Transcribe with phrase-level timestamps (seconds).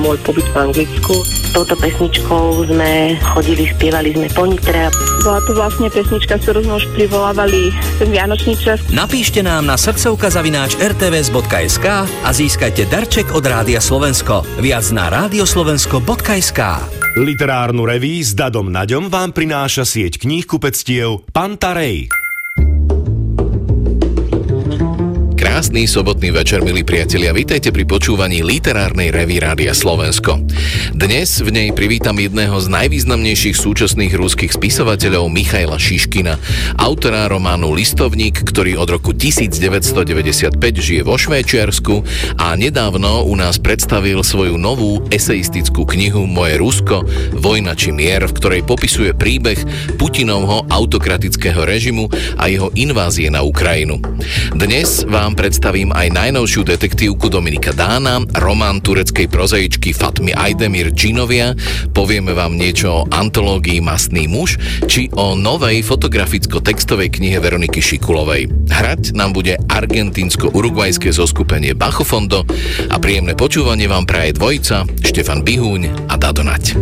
[0.00, 1.14] môj pobyt v Anglicku.
[1.24, 4.92] S touto pesničkou sme chodili, spievali sme po Nitre.
[5.24, 8.80] Bola to vlastne pesnička, ktorú sme už privolávali ten Vianočný čas.
[8.92, 14.44] Napíšte nám na srdcovka zavináč rtvs.sk a získajte darček od Rádia Slovensko.
[14.60, 16.60] Viac na radioslovensko.sk
[17.16, 22.25] Literárnu reví s Dadom Naďom vám prináša sieť kníh kupectiev Pantarej.
[25.56, 27.32] Krásny sobotný večer, milí priatelia.
[27.32, 30.44] Vítajte pri počúvaní literárnej revy Rádia Slovensko.
[30.92, 36.36] Dnes v nej privítam jedného z najvýznamnejších súčasných rúských spisovateľov Michaila Šiškina,
[36.76, 42.04] autora románu Listovník, ktorý od roku 1995 žije vo Švéčiarsku
[42.36, 48.36] a nedávno u nás predstavil svoju novú eseistickú knihu Moje Rusko, Vojna či mier, v
[48.36, 49.56] ktorej popisuje príbeh
[49.96, 54.04] Putinovho autokratického režimu a jeho invázie na Ukrajinu.
[54.52, 61.54] Dnes vám pre predstavím aj najnovšiu detektívku Dominika Dána, román tureckej prozaičky Fatmy Aydemir Džinovia,
[61.94, 64.58] povieme vám niečo o antológii Mastný muž,
[64.90, 68.50] či o novej fotograficko-textovej knihe Veroniky Šikulovej.
[68.74, 72.42] Hrať nám bude argentínsko-urugvajské zoskupenie Bachofondo
[72.90, 76.74] a príjemné počúvanie vám praje dvojica Štefan Bihúň a Dadonať.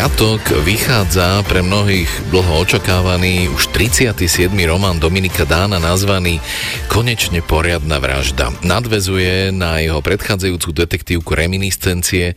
[0.00, 4.48] Piatok vychádza pre mnohých dlho očakávaný už 37.
[4.64, 6.40] román Dominika Dána nazvaný
[6.88, 8.48] Konečne poriadna vražda.
[8.64, 12.32] Nadvezuje na jeho predchádzajúcu detektívku Reminiscencie,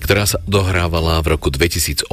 [0.00, 2.08] ktorá sa dohrávala v roku 2008,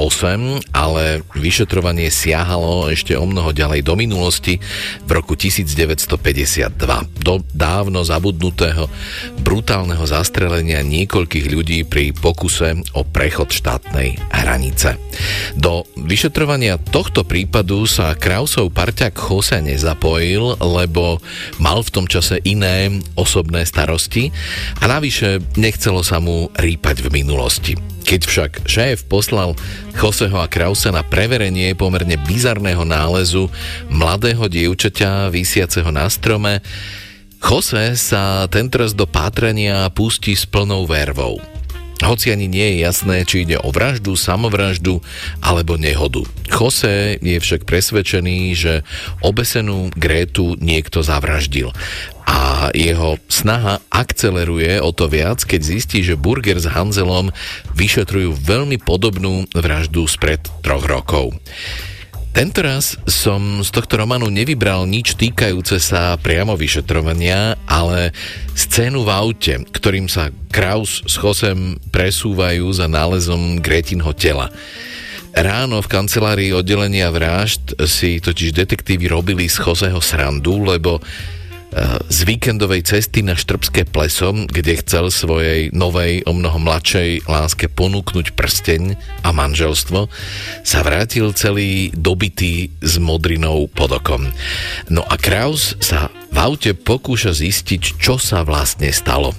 [0.76, 4.60] ale vyšetrovanie siahalo ešte o mnoho ďalej do minulosti
[5.08, 6.76] v roku 1952.
[7.24, 8.92] Do dávno zabudnutého
[9.40, 14.89] brutálneho zastrelenia niekoľkých ľudí pri pokuse o prechod štátnej hranice.
[15.58, 21.18] Do vyšetrovania tohto prípadu sa Krausov parťak Jose nezapojil, lebo
[21.58, 24.30] mal v tom čase iné osobné starosti
[24.80, 27.74] a navyše nechcelo sa mu rýpať v minulosti.
[28.00, 29.54] Keď však šéf poslal
[29.94, 33.52] Joseho a Krausa na preverenie pomerne bizarného nálezu
[33.92, 36.64] mladého dievčaťa vysiaceho na strome,
[37.40, 41.59] Jose sa tentoraz do pátrania pustí s plnou vervou
[42.04, 45.04] hoci ani nie je jasné, či ide o vraždu, samovraždu
[45.44, 46.24] alebo nehodu.
[46.48, 48.72] Jose je však presvedčený, že
[49.20, 51.72] obesenú Grétu niekto zavraždil
[52.30, 57.34] a jeho snaha akceleruje o to viac, keď zistí, že Burger s Hanzelom
[57.74, 61.34] vyšetrujú veľmi podobnú vraždu spred troch rokov.
[62.30, 68.14] Tento raz som z tohto románu nevybral nič týkajúce sa priamo vyšetrovania, ale
[68.54, 74.46] scénu v aute, ktorým sa Kraus s Chosem presúvajú za nálezom Gretinho tela.
[75.34, 81.02] Ráno v kancelárii oddelenia vražd si totiž detektívy robili z Choseho srandu, lebo
[82.10, 88.34] z víkendovej cesty na Štrbské pleso, kde chcel svojej novej, o mnoho mladšej láske ponúknuť
[88.34, 90.10] prsteň a manželstvo,
[90.66, 94.26] sa vrátil celý dobitý s modrinou pod okom.
[94.90, 99.30] No a Kraus sa v aute pokúša zistiť, čo sa vlastne stalo.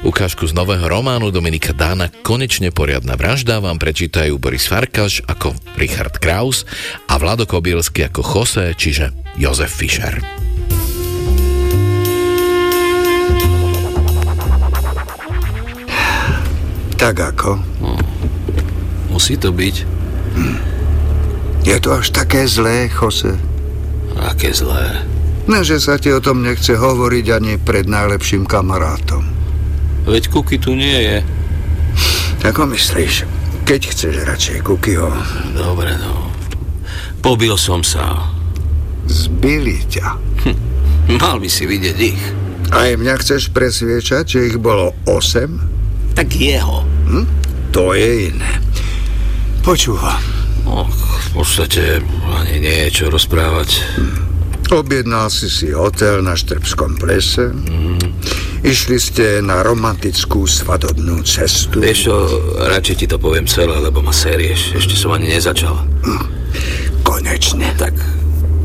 [0.00, 6.16] Ukážku z nového románu Dominika Dána Konečne poriadna vražda vám prečítajú Boris Farkaš ako Richard
[6.16, 6.64] Kraus
[7.04, 10.47] a Vlado Kobielsky ako Jose, čiže Jozef Fischer.
[16.98, 17.62] Tak ako?
[19.14, 19.76] Musí to byť.
[21.62, 23.38] Je to až také zlé, Jose?
[24.18, 25.06] Aké zlé.
[25.46, 29.24] No, že sa ti o tom nechce hovoriť ani pred najlepším kamarátom.
[30.10, 31.18] Veď Kuky tu nie je.
[32.44, 33.24] Ako myslíš?
[33.62, 35.08] Keď chceš radšej Kukyho.
[35.54, 36.34] Dobre, no.
[37.22, 38.26] Pobil som sa.
[39.06, 40.06] Zbili ťa.
[41.16, 42.22] Mal by si vidieť ich.
[42.68, 45.77] Aj mňa chceš presviečať, že ich bolo 8?
[46.18, 46.82] Tak jeho.
[47.06, 47.26] Hm?
[47.70, 48.52] To je iné.
[49.62, 50.18] Počúvam.
[50.66, 53.86] Och, v podstate ani nie je čo rozprávať.
[54.74, 57.54] Objednal si si hotel na Štrbskom plese.
[58.66, 61.78] Išli ste na romantickú svadobnú cestu.
[61.78, 62.14] Vieš čo,
[62.66, 64.74] radšej ti to poviem celé, lebo ma sérieš.
[64.74, 65.86] Ešte som ani nezačal.
[67.06, 67.70] Konečne.
[67.78, 67.94] Tak,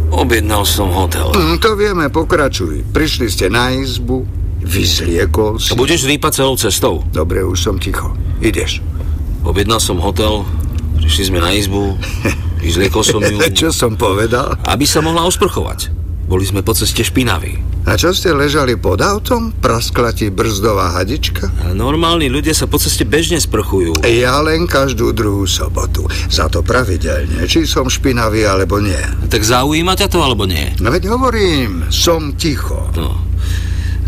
[0.10, 1.30] objednal som hotel.
[1.30, 2.82] Hm, to vieme, pokračuj.
[2.90, 5.70] Prišli ste na izbu, vyzliekol si.
[5.70, 7.04] To budeš rýpať celou cestou.
[7.10, 8.12] Dobre, už som ticho.
[8.40, 8.80] Ideš.
[9.44, 10.48] Objednal som hotel,
[10.98, 12.00] prišli sme na izbu,
[12.66, 14.56] vyzliekol som ju, Čo som povedal?
[14.64, 15.92] aby sa mohla osprchovať.
[16.24, 17.60] Boli sme po ceste špinaví.
[17.84, 19.52] A čo ste ležali pod autom?
[19.52, 21.52] Praskla ti brzdová hadička?
[21.76, 24.00] Normálni ľudia sa po ceste bežne sprchujú.
[24.08, 26.08] Ja len každú druhú sobotu.
[26.32, 28.96] Za to pravidelne, či som špinavý alebo nie.
[29.28, 30.72] Tak zaujíma ťa to alebo nie?
[30.80, 32.88] No veď hovorím, som ticho.
[32.96, 33.20] No.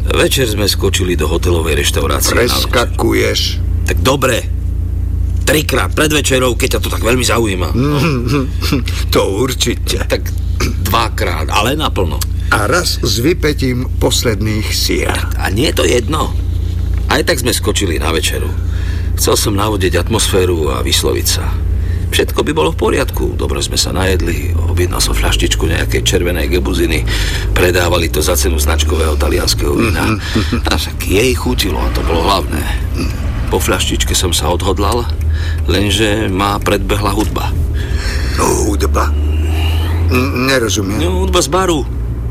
[0.05, 2.35] Večer sme skočili do hotelovej reštaurácie.
[2.35, 3.39] Preskakuješ.
[3.85, 4.45] Tak dobre.
[5.45, 7.69] Trikrát pred večerou, keď ťa to tak veľmi zaujíma.
[7.73, 7.97] No,
[9.13, 10.05] To určite.
[10.05, 10.29] tak
[10.85, 12.17] dvakrát, ale naplno.
[12.49, 15.09] A raz s vypetím posledných síl.
[15.35, 16.33] A nie je to jedno.
[17.05, 18.49] Aj tak sme skočili na večeru.
[19.15, 21.45] Chcel som navodiť atmosféru a vysloviť sa.
[22.15, 23.35] Všetko by bolo v poriadku.
[23.35, 27.03] Dobre sme sa najedli, objednal som fľaštičku nejakej červenej gebuziny.
[27.51, 30.15] Predávali to za cenu značkového talianského vína.
[30.63, 32.63] A však jej chutilo a to bolo hlavné.
[33.51, 35.03] Po fľaštičke som sa odhodlal,
[35.67, 37.51] lenže ma predbehla hudba.
[38.39, 39.11] No, hudba.
[40.07, 40.95] N- nerozumiem.
[40.97, 41.83] No, hudba z baru.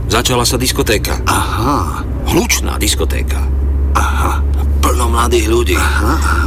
[0.09, 1.21] Začala sa diskotéka.
[1.25, 3.37] Aha, Hlučná diskotéka.
[3.93, 4.41] aha.
[4.95, 5.75] Plno mladých ľudí.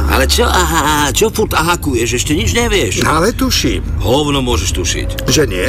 [0.08, 3.04] Ale čo, aha, čo furt ahakuješ, ešte nič nevieš.
[3.04, 5.08] Ale tuším, Hovno môžeš tušiť.
[5.28, 5.68] že nie?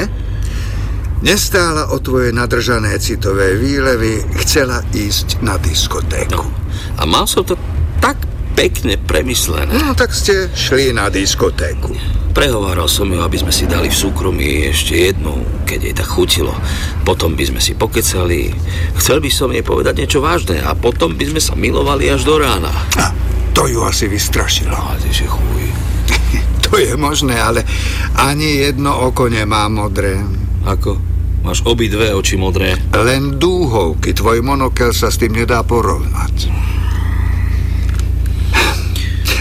[1.19, 6.47] Nestála o tvoje nadržané citové výlevy, chcela ísť na diskotéku.
[6.95, 7.59] A mal som to
[7.99, 8.15] tak
[8.55, 9.75] pekne premyslené.
[9.75, 11.91] No, tak ste šli na diskotéku.
[12.39, 16.55] Prehováral som ju, aby sme si dali v súkromí ešte jednu, keď jej tak chutilo.
[17.03, 18.55] Potom by sme si pokecali.
[18.95, 22.39] Chcel by som jej povedať niečo vážne a potom by sme sa milovali až do
[22.39, 22.71] rána.
[22.95, 23.11] A
[23.51, 24.71] to ju asi vystrašilo.
[24.71, 25.67] A ty si chuj.
[26.71, 27.67] To je možné, ale
[28.15, 30.23] ani jedno oko nemá modré.
[30.63, 30.95] Ako?
[31.43, 32.79] Máš obidve oči modré.
[32.95, 36.47] Len dúhovky, tvoj monokel sa s tým nedá porovnať.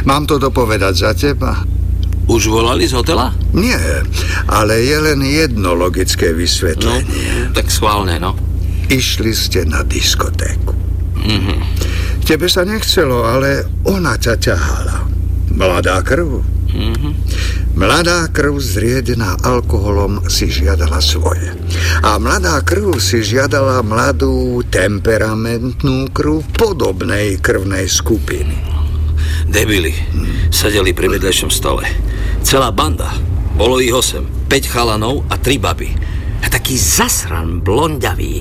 [0.03, 1.78] Mám to dopovedať za teba?
[2.29, 3.33] Už volali z hotela?
[3.57, 3.81] Nie,
[4.47, 7.09] ale je len jedno logické No, vysvetlenie.
[7.57, 8.37] tak schválne, no.
[8.89, 10.77] Išli ste na diskotéku.
[12.25, 14.97] Tebe sa nechcelo, ale ona ťa ťahala.
[15.57, 16.45] Mladá krv.
[17.73, 21.57] Mladá krv zriedená alkoholom si žiadala svoje.
[22.05, 28.78] A mladá krv si žiadala mladú, temperamentnú krv podobnej krvnej skupiny.
[29.49, 29.95] Debili.
[30.53, 31.85] Sedeli pri vedľajšom stole.
[32.43, 33.11] Celá banda.
[33.59, 34.25] Bolo ich osem.
[34.47, 35.93] 5 chalanov a tri baby.
[36.43, 38.41] A taký zasran, blonďavý.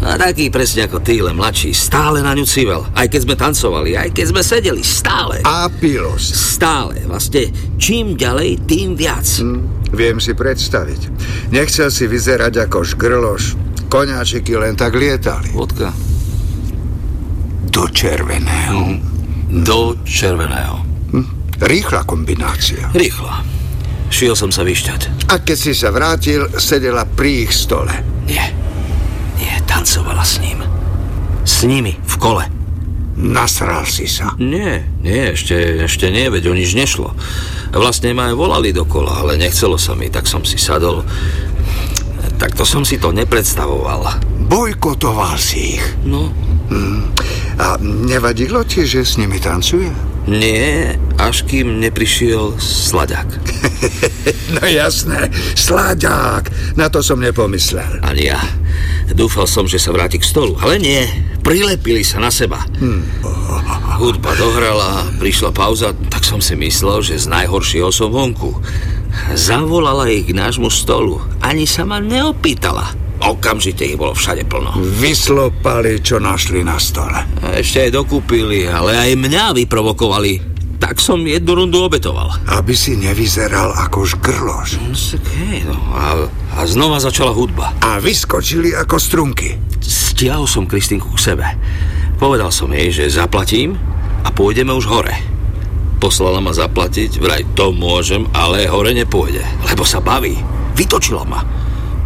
[0.00, 1.76] A taký presne ako ty, len mladší.
[1.76, 2.88] Stále na ňu civel.
[2.96, 4.80] Aj keď sme tancovali, aj keď sme sedeli.
[4.80, 5.44] Stále.
[5.44, 6.32] A pilo sa.
[6.32, 7.04] Stále.
[7.04, 9.28] Vlastne čím ďalej, tým viac.
[9.28, 11.00] Hm, viem si predstaviť.
[11.52, 13.42] Nechcel si vyzerať ako šgrloš.
[13.92, 15.52] Koňáčiky len tak lietali.
[15.52, 15.92] Vodka.
[17.68, 19.19] Do červeného.
[19.50, 20.78] Do červeného.
[21.10, 21.26] Hm,
[21.58, 22.86] rýchla kombinácia.
[22.94, 23.28] Rýchlo.
[24.10, 25.26] Šiel som sa vyšťať.
[25.30, 27.90] A keď si sa vrátil, sedela pri ich stole.
[28.30, 28.54] Nie.
[29.38, 30.62] Nie, tancovala s ním.
[31.42, 32.46] S nimi, v kole.
[33.20, 34.32] Nasral si sa.
[34.38, 37.12] Nie, nie, ešte, ešte nie, veď o nič nešlo.
[37.74, 41.02] Vlastne ma aj volali dokola, ale nechcelo sa mi, tak som si sadol.
[42.40, 44.08] Takto som si to nepredstavoval.
[44.50, 45.84] bojkotoval si ich.
[46.02, 46.32] No,
[47.60, 50.10] A nevadilo ti, že s nimi tancuje?
[50.30, 53.30] nie, až kým neprišiel Slaďák.
[54.50, 58.02] No jasné, sláďák, na to som nepomyslel.
[58.02, 58.42] Ani ja.
[59.14, 61.06] Dúfal som, že sa vráti k stolu, ale nie.
[61.40, 62.66] Prilepili sa na seba.
[63.96, 68.58] Hudba dohrala, prišla pauza, tak som si myslel, že z najhoršieho som vonku.
[69.38, 71.22] Zavolala ich k nášmu stolu.
[71.40, 72.99] Ani sa ma neopýtala.
[73.20, 74.72] Okamžite ich bolo všade plno.
[74.80, 77.20] Vyslopali, čo našli na stole.
[77.44, 80.48] A ešte aj dokúpili, ale aj mňa vyprovokovali.
[80.80, 82.32] Tak som jednu rundu obetoval.
[82.48, 84.80] Aby si nevyzeral ako žgrloš.
[84.80, 84.96] No,
[85.44, 85.76] hej, no.
[85.92, 86.24] A,
[86.56, 87.76] a znova začala hudba.
[87.84, 89.60] A vyskočili ako strunky.
[89.84, 91.44] Stiahol som Kristinku k sebe.
[92.16, 93.76] Povedal som jej, že zaplatím
[94.24, 95.12] a pôjdeme už hore.
[96.00, 100.32] Poslala ma zaplatiť, vraj to môžem, ale hore nepôjde, lebo sa baví.
[100.72, 101.59] Vytočila ma.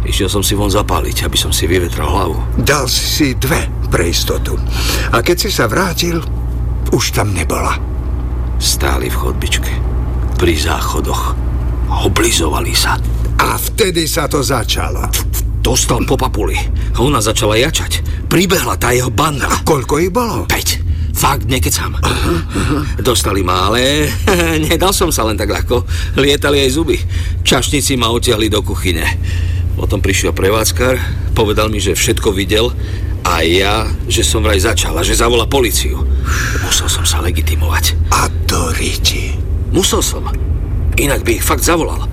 [0.05, 2.37] Išiel som si von zapáliť, aby som si vyvetral hlavu.
[2.61, 4.53] Dal si si dve pre istotu.
[5.09, 6.21] A keď si sa vrátil,
[6.93, 7.73] už tam nebola.
[8.61, 9.73] Stáli v chodbičke,
[10.37, 11.33] pri záchodoch.
[12.05, 12.95] Oblizovali sa.
[13.41, 15.09] A vtedy sa to začalo.
[15.59, 16.55] Dostal po papuli.
[16.93, 18.05] A ona začala jačať.
[18.29, 19.49] Pribehla tá jeho banda.
[19.65, 20.45] Koľko ich bolo?
[20.45, 20.85] 5.
[21.15, 21.97] Fakt, nekecam.
[22.99, 24.11] Dostali ma, ale
[24.69, 25.87] nedal som sa len tak ľahko.
[26.19, 26.97] Lietali aj zuby.
[27.41, 29.07] Čašníci ma otiahli do kuchyne.
[29.75, 30.95] Potom prišiel prevádzkar,
[31.35, 32.71] povedal mi, že všetko videl
[33.27, 35.99] a ja, že som vraj začal a že zavolá policiu.
[36.63, 38.11] Musel som sa legitimovať.
[38.13, 39.35] A to riti.
[39.75, 40.31] Musel som.
[40.95, 42.07] Inak by ich fakt zavolal.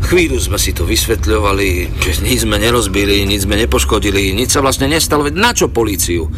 [0.00, 4.88] Chvíľu sme si to vysvetľovali, že nič sme nerozbili, nič sme nepoškodili, nič sa vlastne
[4.88, 6.28] nestalo, veď na čo políciu?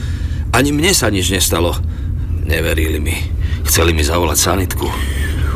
[0.52, 1.72] Ani mne sa nič nestalo.
[2.44, 3.16] Neverili mi.
[3.64, 4.86] Chceli mi zavolať sanitku.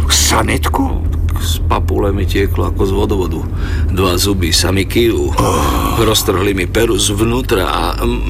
[0.09, 1.03] Sanitku?
[1.41, 3.41] Z papule mi tieklo ako z vodovodu.
[3.91, 5.37] Dva zuby sa mi kývu.
[5.37, 6.01] Oh.
[6.01, 7.83] Roztrhli mi peru zvnútra a...
[8.01, 8.23] mm,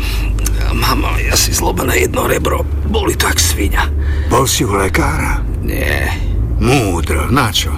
[0.67, 2.65] a mám asi zlobené jedno rebro.
[2.91, 3.87] Boli to jak svinia.
[4.27, 5.45] Bol si u lekára?
[5.63, 6.11] Nie,
[6.57, 7.69] Múdro, na čo?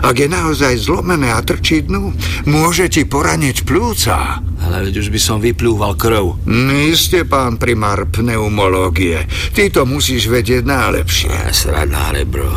[0.00, 2.16] Ak je naozaj zlomené a trčí dnu,
[2.48, 4.40] môže ti poraniť plúca.
[4.64, 6.40] ale veď už by som vyplúval krv.
[6.88, 9.28] Iste, pán primár pneumológie.
[9.52, 11.28] Ty to musíš vedieť najlepšie.
[11.28, 12.48] A srať na rebro.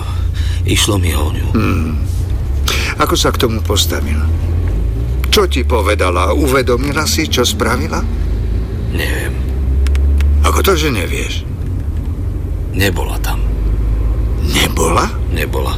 [0.68, 1.48] Išlo mi o ňu.
[3.00, 4.20] Ako sa k tomu postavil?
[5.32, 6.34] Čo ti povedala?
[6.34, 8.02] Uvedomila si, čo spravila?
[8.90, 9.36] Neviem,
[10.42, 11.44] Ako to, že nevieš?
[12.74, 13.42] nebola tam.
[14.46, 15.10] Nebola?
[15.34, 15.76] Nebola.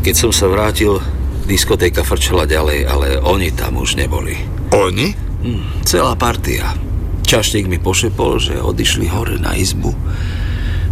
[0.00, 1.02] Keď som sa vrátil,
[1.44, 4.38] diskotéka frčala ďalej, ale oni tam už neboli.
[4.70, 5.10] Oni?
[5.42, 6.70] Hm, celá partia.
[7.24, 9.90] Čašník mi pošepol, že odišli hore na izbu.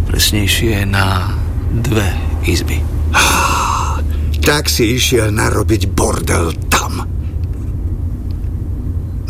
[0.05, 1.33] Presnejšie na
[1.71, 2.05] dve
[2.43, 2.83] izby.
[4.43, 7.07] Tak si išiel narobiť bordel tam.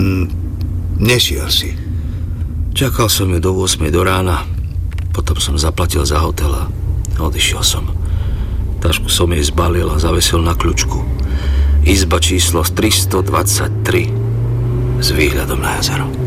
[0.02, 0.26] Hm,
[0.98, 1.70] nešiel si.
[2.74, 4.42] Čakal som ju do 8 do rána,
[5.14, 6.66] potom som zaplatil za hotel a
[7.22, 7.86] odišiel som.
[8.82, 11.06] Tašku som jej zbalil a zavesil na kľúčku.
[11.86, 16.23] Izba číslo 323 s výhľadom na jazero.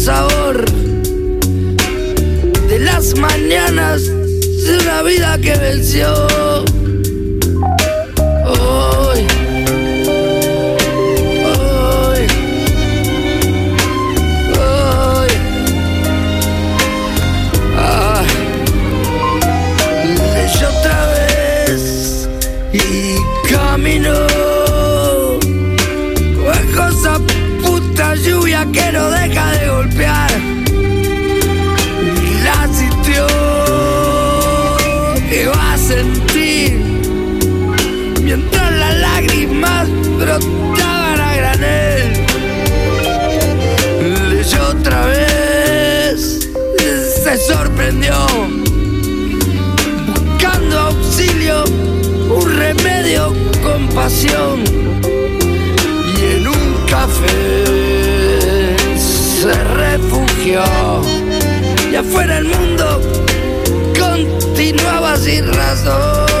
[0.00, 0.64] Sabor
[2.68, 6.06] de las mañanas de una vida que venció.
[50.06, 51.64] Buscando auxilio,
[52.28, 54.62] un remedio con pasión,
[56.16, 57.64] y en un café
[58.96, 60.62] se refugió
[62.00, 63.00] afuera el mundo
[63.98, 66.39] continuaba sin razón.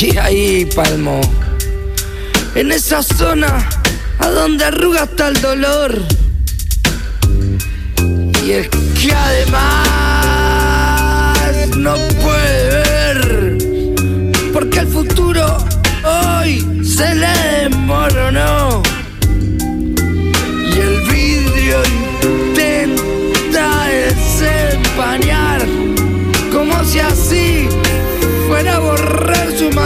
[0.00, 1.20] Y ahí palmo.
[2.54, 3.68] En esa zona
[4.18, 6.02] a donde arruga hasta el dolor.
[8.44, 9.87] Y es que además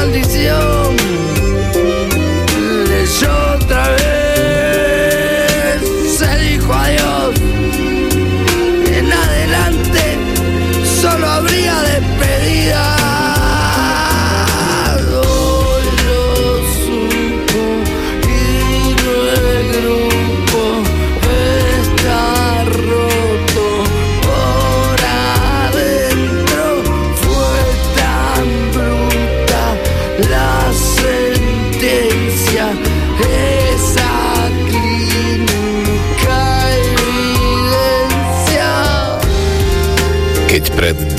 [0.03, 0.82] maldición.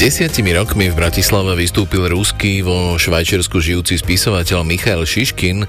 [0.03, 5.63] Desiatimi rokmi v Bratislave vystúpil ruský vo Švajčiarsku žijúci spisovateľ Michail Šiškin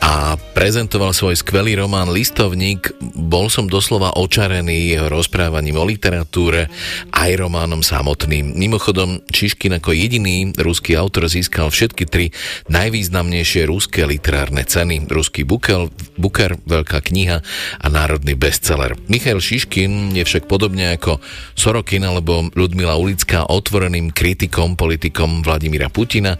[0.00, 2.96] a prezentoval svoj skvelý román Listovník.
[3.26, 6.70] Bol som doslova očarený jeho rozprávaním o literatúre
[7.10, 8.54] aj románom samotným.
[8.54, 12.30] Mimochodom, Šiškin ako jediný ruský autor získal všetky tri
[12.70, 15.10] najvýznamnejšie ruské literárne ceny.
[15.10, 17.42] Ruský Bukel, Buker, Veľká kniha
[17.82, 18.94] a Národný bestseller.
[19.10, 21.18] Michail Šiškin je však podobne ako
[21.58, 26.38] Sorokin alebo Ludmila Ulická otvoreným kritikom, politikom Vladimíra Putina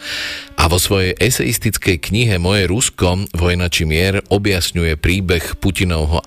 [0.55, 6.23] a vo svojej eseistickej knihe Moje Rusko, Vojna či mier objasňuje príbeh Putinovho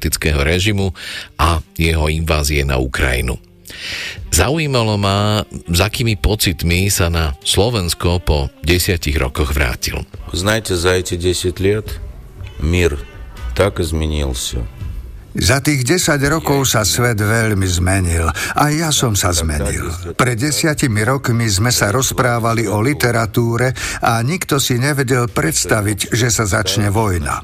[0.00, 0.96] autokratického režimu
[1.36, 3.36] a jeho invázie na Ukrajinu.
[4.32, 10.08] Zaujímalo ma, s akými pocitmi sa na Slovensko po desiatich rokoch vrátil.
[10.32, 12.00] Знаете, за эти 10 лет
[12.56, 12.96] мир
[13.52, 14.64] так изменился,
[15.31, 19.87] za tých 10 rokov sa svet veľmi zmenil a ja som sa zmenil.
[20.19, 23.71] Pred desiatimi rokmi sme sa rozprávali o literatúre
[24.03, 27.39] a nikto si nevedel predstaviť, že sa začne vojna.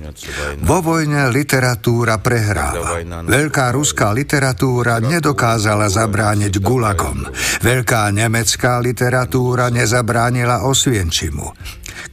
[0.67, 3.00] Vo vojne literatúra prehráva.
[3.23, 7.23] Veľká ruská literatúra nedokázala zabrániť gulagom.
[7.63, 11.54] Veľká nemecká literatúra nezabránila Osvienčimu.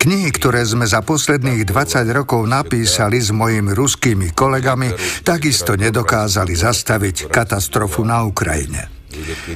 [0.04, 4.92] Knihy, ktoré sme za posledných 20 rokov napísali s mojimi ruskými kolegami,
[5.24, 9.03] takisto nedokázali zastaviť katastrofu na Ukrajine.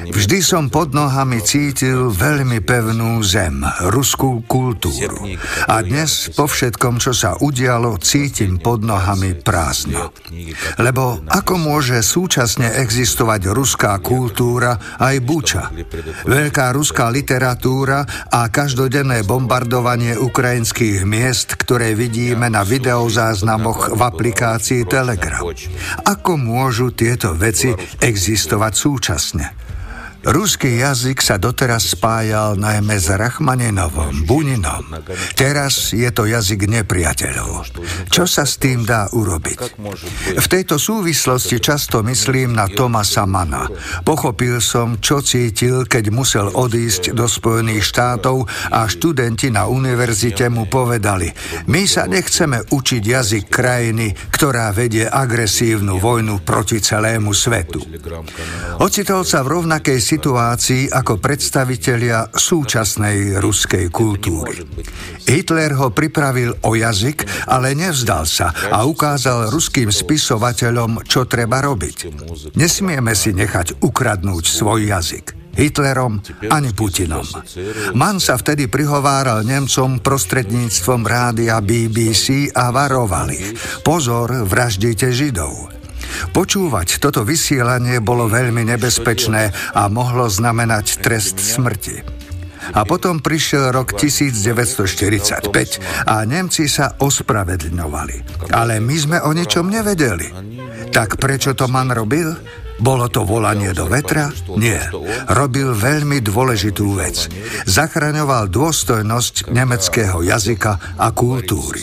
[0.08, 5.34] Vždy som pod nohami cítil veľmi pevnú zem, ruskú kultúru.
[5.66, 10.14] A dnes, po všetkom, čo sa udialo, cítim pod nohami prázdno.
[10.78, 15.74] Lebo ako môže súčasne existovať ruská kultúra aj buča?
[16.28, 25.42] Veľká ruská literatúra a každodenné bombardovanie ukrajinských miest, ktoré vidíme na videozáznamoch v aplikácii Telegram.
[26.06, 29.47] Ako môžu tieto veci existovať súčasne?
[30.26, 34.82] Ruský jazyk sa doteraz spájal najmä s Rachmaninovom, Buninom.
[35.38, 37.70] Teraz je to jazyk nepriateľov.
[38.10, 39.78] Čo sa s tým dá urobiť?
[40.34, 43.70] V tejto súvislosti často myslím na Tomasa Mana.
[44.02, 48.42] Pochopil som, čo cítil, keď musel odísť do Spojených štátov
[48.74, 51.30] a študenti na univerzite mu povedali
[51.70, 57.78] my sa nechceme učiť jazyk krajiny, ktorá vedie agresívnu vojnu proti celému svetu.
[58.82, 60.17] Ocitol sa v rovnakej situácii
[60.90, 64.66] ako predstavitelia súčasnej ruskej kultúry.
[65.28, 72.10] Hitler ho pripravil o jazyk, ale nevzdal sa a ukázal ruským spisovateľom, čo treba robiť.
[72.58, 75.38] Nesmieme si nechať ukradnúť svoj jazyk.
[75.58, 77.26] Hitlerom ani Putinom.
[77.98, 83.58] Mann sa vtedy prihováral Nemcom prostredníctvom rádia BBC a varoval ich.
[83.82, 85.77] Pozor, vraždite Židov.
[86.34, 92.18] Počúvať toto vysielanie bolo veľmi nebezpečné a mohlo znamenať trest smrti.
[92.68, 95.48] A potom prišiel rok 1945
[96.04, 98.50] a Nemci sa ospravedlňovali.
[98.52, 100.28] Ale my sme o ničom nevedeli.
[100.92, 102.36] Tak prečo to man robil?
[102.78, 104.30] Bolo to volanie do vetra?
[104.54, 104.78] Nie.
[105.34, 107.26] Robil veľmi dôležitú vec.
[107.66, 111.82] Zachraňoval dôstojnosť nemeckého jazyka a kultúry.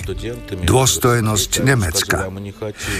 [0.64, 2.32] Dôstojnosť Nemecka.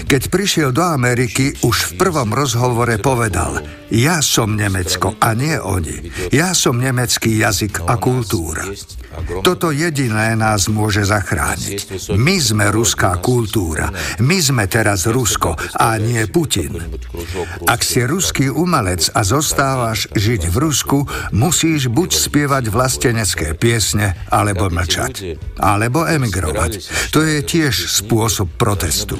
[0.04, 6.12] Keď prišiel do Ameriky, už v prvom rozhovore povedal Ja som Nemecko a nie oni.
[6.36, 8.68] Ja som nemecký jazyk a kultúra.
[9.40, 12.12] Toto jediné nás môže zachrániť.
[12.20, 13.88] My sme ruská kultúra.
[14.20, 16.76] My sme teraz Rusko a nie Putin.
[17.64, 20.98] Ak si ruský umelec a zostávaš žiť v Rusku,
[21.30, 25.38] musíš buď spievať vlastenecké piesne, alebo mlčať.
[25.62, 26.82] Alebo emigrovať.
[27.14, 29.14] To je tiež spôsob protestu.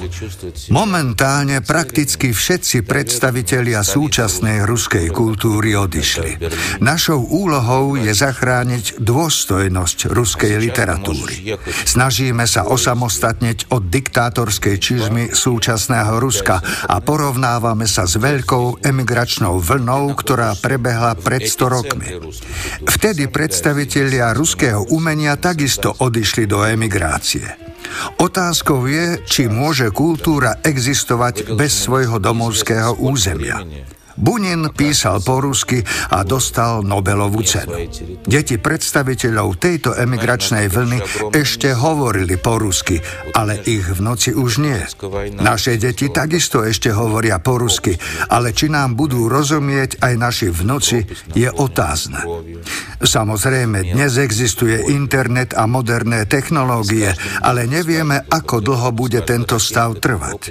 [0.67, 6.43] Momentálne prakticky všetci predstavitelia súčasnej ruskej kultúry odišli.
[6.83, 11.55] Našou úlohou je zachrániť dôstojnosť ruskej literatúry.
[11.87, 19.61] Snažíme sa osamostatniť od diktátorskej čizmy súčasného Ruska a porovnávame sa s veľkou veľkou emigračnou
[19.61, 22.09] vlnou, ktorá prebehla pred 100 rokmi.
[22.89, 27.45] Vtedy predstavitelia ruského umenia takisto odišli do emigrácie.
[28.17, 33.61] Otázkou je, či môže kultúra existovať bez svojho domovského územia.
[34.17, 37.85] Bunin písal po rusky a dostal Nobelovú cenu.
[38.25, 42.97] Deti predstaviteľov tejto emigračnej vlny ešte hovorili po rusky,
[43.37, 44.81] ale ich v noci už nie.
[45.37, 47.93] Naše deti takisto ešte hovoria po rusky,
[48.33, 51.05] ale či nám budú rozumieť aj naši vnoci,
[51.37, 52.17] je otázne.
[52.97, 57.13] Samozrejme, dnes existuje internet a moderné technológie,
[57.45, 60.49] ale nevieme, ako dlho bude tento stav trvať.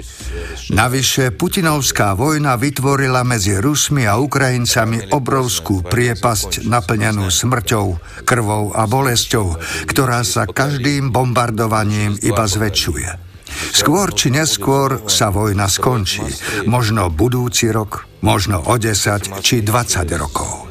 [0.71, 7.85] Navyše, Putinovská vojna vytvorila medzi Rusmi a Ukrajincami obrovskú priepasť naplnenú smrťou,
[8.21, 9.57] krvou a bolesťou,
[9.89, 13.09] ktorá sa každým bombardovaním iba zväčšuje.
[13.73, 16.25] Skôr či neskôr sa vojna skončí.
[16.69, 20.69] Možno budúci rok, možno o 10 či 20 rokov.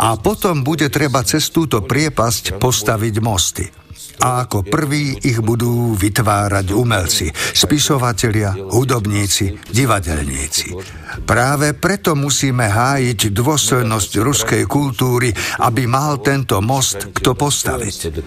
[0.00, 3.81] A potom bude treba cez túto priepasť postaviť mosty
[4.22, 10.78] a ako prví ich budú vytvárať umelci, spisovatelia, hudobníci, divadelníci.
[11.26, 18.22] Práve preto musíme hájiť dôstojnosť ruskej kultúry, aby mal tento most kto postaviť.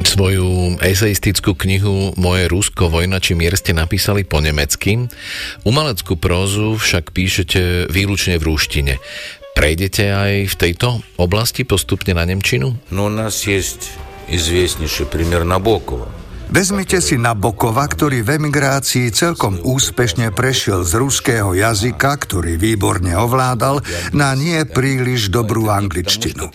[0.00, 5.10] Svoju eseistickú knihu Moje Rusko, vojna či mier ste napísali po nemecky.
[5.68, 8.94] Umeleckú prózu však píšete výlučne v rúštine.
[9.59, 12.75] Prejdete aj v tejto oblasti postupne na Nemčinu?
[12.91, 13.63] No u nás je
[14.27, 16.18] известнейший пример Набокова.
[16.50, 23.78] Vezmite si Nabokova, ktorý v emigrácii celkom úspešne prešiel z ruského jazyka, ktorý výborne ovládal,
[24.10, 26.50] na nie príliš dobrú angličtinu.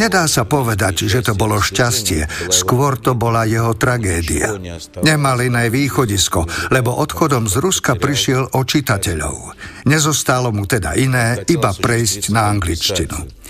[0.00, 4.56] Nedá sa povedať, že to bolo šťastie, skôr to bola jeho tragédia.
[5.04, 9.60] Nemal iné východisko, lebo odchodom z Ruska prišiel o čitateľov.
[9.84, 13.43] Nezostalo mu teda iné, iba prejsť na angličtinu.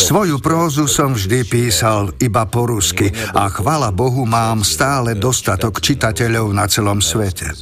[0.00, 6.48] Svoju prózu som vždy písal iba po rusky a chvala Bohu mám stále dostatok čitateľov
[6.54, 7.52] na celom svete.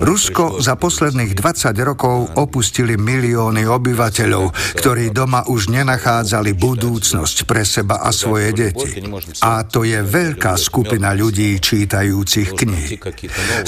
[0.00, 8.00] Rusko za posledných 20 rokov opustili milióny obyvateľov, ktorí doma už nenachádzali budúcnosť pre seba
[8.00, 9.04] a svoje deti.
[9.44, 12.96] A to je veľká skupina ľudí čítajúcich knihy.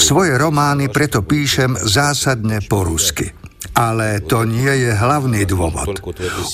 [0.01, 3.48] Svoje romány preto píšem zásadne po rusky.
[3.75, 5.99] Ale to nie je hlavný dôvod.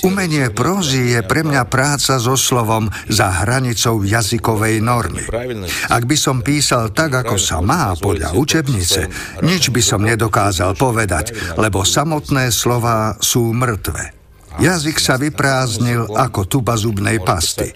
[0.05, 5.23] Umenie prózy je pre mňa práca so slovom za hranicou jazykovej normy.
[5.89, 9.09] Ak by som písal tak, ako sa má podľa učebnice,
[9.41, 14.24] nič by som nedokázal povedať, lebo samotné slova sú mŕtve.
[14.55, 17.75] Jazyk sa vyprázdnil ako tuba zubnej pasty.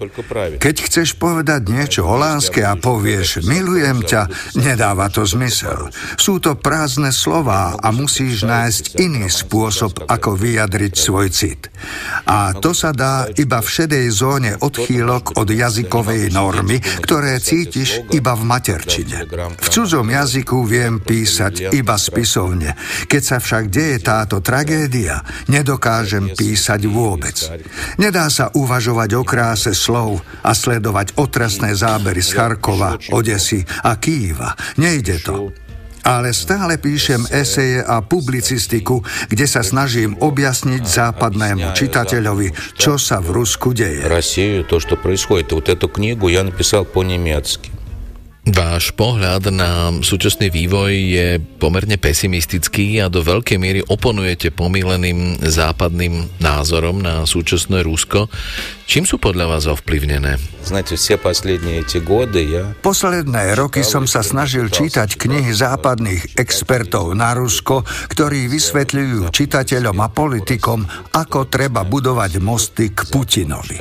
[0.55, 5.91] Keď chceš povedať niečo o láske a povieš milujem ťa, nedáva to zmysel.
[6.15, 11.67] Sú to prázdne slová a musíš nájsť iný spôsob, ako vyjadriť svoj cit.
[12.23, 18.39] A to sa dá iba v šedej zóne odchýlok od jazykovej normy, ktoré cítiš iba
[18.39, 19.27] v materčine.
[19.59, 22.73] V cudzom jazyku viem písať iba spisovne.
[23.11, 27.32] Keď sa však deje táto tragédia, nedokážem písať písať vôbec.
[27.96, 34.52] Nedá sa uvažovať o kráse slov a sledovať otrasné zábery z Charkova, Odesy a Kýva.
[34.76, 35.48] Nejde to.
[36.04, 39.00] Ale stále píšem eseje a publicistiku,
[39.32, 44.04] kde sa snažím objasniť západnému čitateľovi, čo sa v Rusku deje.
[44.04, 45.56] Россию, to, что происходит.
[45.56, 47.72] Вот эту книгу я написал по-немецки.
[48.49, 56.41] Váš pohľad na súčasný vývoj je pomerne pesimistický a do veľkej miery oponujete pomíleným západným
[56.41, 58.25] názorom na súčasné Rusko.
[58.89, 60.41] Čím sú podľa vás ovplyvnené?
[62.81, 70.09] Posledné roky som sa snažil čítať knihy západných expertov na Rusko, ktorí vysvetľujú čitateľom a
[70.09, 73.77] politikom, ako treba budovať mosty k Putinovi.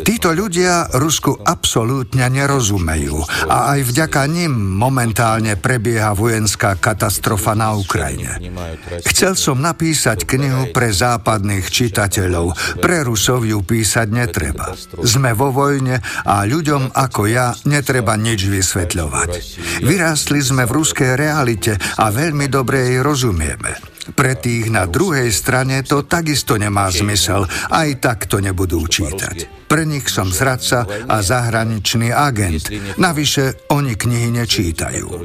[0.00, 3.20] Títo ľudia Rusku absolútne nerozumejú
[3.52, 8.38] a aj vďaka nim momentálne prebieha vojenská katastrofa na Ukrajine.
[9.06, 14.74] Chcel som napísať knihu pre západných čitateľov, pre Rusov ju písať netreba.
[15.02, 19.30] Sme vo vojne a ľuďom ako ja netreba nič vysvetľovať.
[19.86, 23.78] Vyrástli sme v ruskej realite a veľmi dobre jej rozumieme.
[24.02, 29.61] Pre tých na druhej strane to takisto nemá zmysel, aj tak to nebudú čítať.
[29.72, 32.68] Pre nich som zradca a zahraničný agent.
[33.00, 35.24] Navyše oni knihy nečítajú.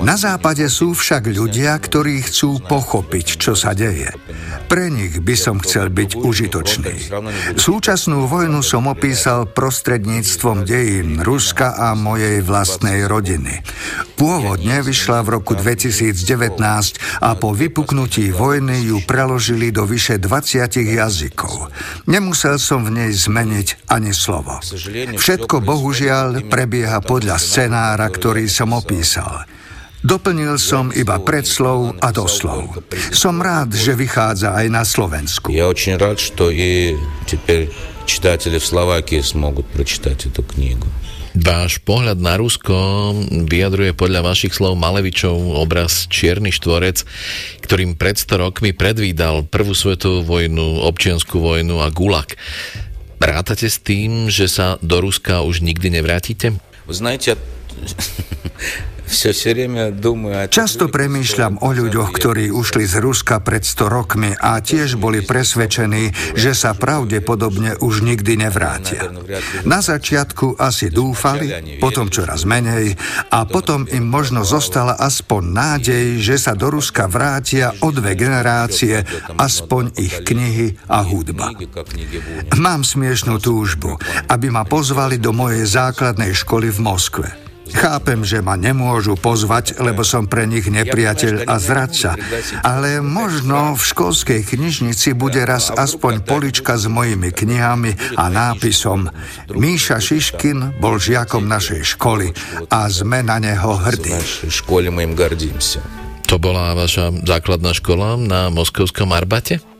[0.00, 4.16] Na západe sú však ľudia, ktorí chcú pochopiť, čo sa deje.
[4.64, 6.94] Pre nich by som chcel byť užitočný.
[7.60, 13.60] Súčasnú vojnu som opísal prostredníctvom dejín Ruska a mojej vlastnej rodiny.
[14.16, 16.56] Pôvodne vyšla v roku 2019
[17.20, 21.68] a po vypuknutí vojny ju preložili do vyše 20 jazykov.
[22.08, 24.57] Nemusel som v nej zmeniť vysloviť ani slovo.
[25.17, 29.45] Všetko bohužiaľ prebieha podľa scenára, ktorý som opísal.
[30.01, 32.81] Doplnil som iba predslov a doslov.
[33.13, 35.53] Som rád, že vychádza aj na Slovensku.
[35.53, 36.97] Ja очень rád, что и
[37.29, 37.69] теперь
[38.09, 40.89] читатели в Словакии смогут прочитать эту книгу.
[41.31, 42.75] Váš pohľad na Rusko
[43.47, 47.07] vyjadruje podľa vašich slov Malevičov obraz Čierny štvorec,
[47.63, 52.35] ktorým pred 100 rokmi predvídal prvú svetovú vojnu, občianskú vojnu a gulag.
[53.21, 56.57] Rátate s tým, že sa do Ruska už nikdy nevrátite?
[56.89, 57.37] Знаете,
[60.50, 66.10] Často premýšľam o ľuďoch, ktorí ušli z Ruska pred 100 rokmi a tiež boli presvedčení,
[66.34, 69.08] že sa pravdepodobne už nikdy nevrátia.
[69.62, 72.98] Na začiatku asi dúfali, potom čoraz menej
[73.30, 79.06] a potom im možno zostala aspoň nádej, že sa do Ruska vrátia o dve generácie,
[79.38, 81.54] aspoň ich knihy a hudba.
[82.58, 83.96] Mám smiešnú túžbu,
[84.28, 87.45] aby ma pozvali do mojej základnej školy v Moskve.
[87.74, 92.14] Chápem, že ma nemôžu pozvať, lebo som pre nich nepriateľ a zradca.
[92.62, 99.10] Ale možno v školskej knižnici bude raz aspoň polička s mojimi knihami a nápisom
[99.50, 102.30] Míša Šiškin bol žiakom našej školy
[102.70, 104.14] a sme na neho hrdí.
[106.26, 109.75] To bola vaša základná škola na Moskovskom Arbate?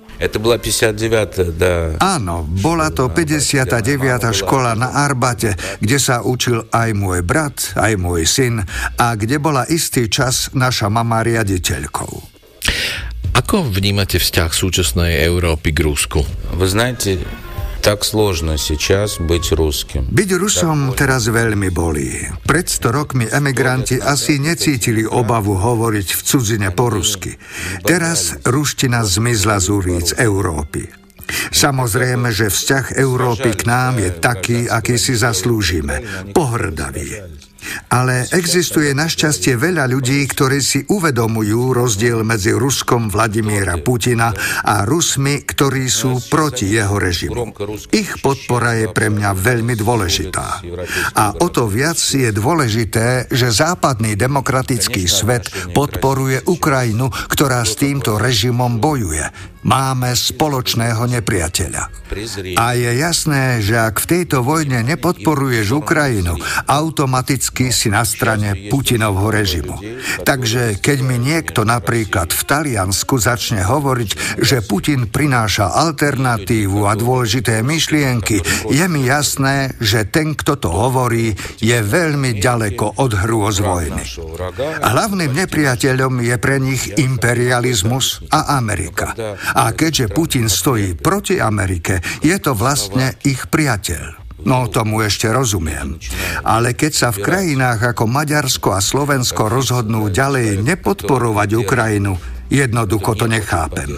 [2.00, 4.32] Áno, bola to 59.
[4.32, 8.64] škola na Arbate, kde sa učil aj môj brat, aj môj syn
[8.96, 12.36] a kde bola istý čas naša mama riaditeľkou.
[13.36, 16.24] Ako vnímate vzťah súčasnej Európy k Rusku?
[16.56, 17.20] Vy znáte,
[17.85, 20.05] tak sложно сейчас быть русским.
[20.07, 22.29] Byť Rusom teraz veľmi bolí.
[22.45, 27.35] Pred 100 rokmi emigranti asi necítili obavu hovoriť v cudzine po rusky.
[27.81, 30.87] Teraz ruština zmizla z ulic Európy.
[31.51, 36.03] Samozrejme, že vzťah Európy k nám je taký, aký si zaslúžime.
[36.35, 37.23] Pohrdavý.
[37.90, 44.30] Ale existuje našťastie veľa ľudí, ktorí si uvedomujú rozdiel medzi Ruskom Vladimíra Putina
[44.62, 47.54] a Rusmi, ktorí sú proti jeho režimu.
[47.94, 50.62] Ich podpora je pre mňa veľmi dôležitá.
[51.16, 58.20] A o to viac je dôležité, že západný demokratický svet podporuje Ukrajinu, ktorá s týmto
[58.20, 59.55] režimom bojuje.
[59.66, 62.06] Máme spoločného nepriateľa.
[62.54, 66.38] A je jasné, že ak v tejto vojne nepodporuješ Ukrajinu,
[66.70, 69.74] automaticky si na strane Putinovho režimu.
[70.22, 77.66] Takže keď mi niekto napríklad v Taliansku začne hovoriť, že Putin prináša alternatívu a dôležité
[77.66, 78.38] myšlienky,
[78.70, 84.06] je mi jasné, že ten, kto to hovorí, je veľmi ďaleko od hrôz vojny.
[84.78, 89.10] Hlavným nepriateľom je pre nich imperializmus a Amerika.
[89.56, 94.26] A keďže Putin stojí proti Amerike, je to vlastne ich priateľ.
[94.46, 95.96] No, tomu ešte rozumiem.
[96.44, 102.14] Ale keď sa v krajinách ako Maďarsko a Slovensko rozhodnú ďalej nepodporovať Ukrajinu,
[102.46, 103.90] Jednoducho to nechápem.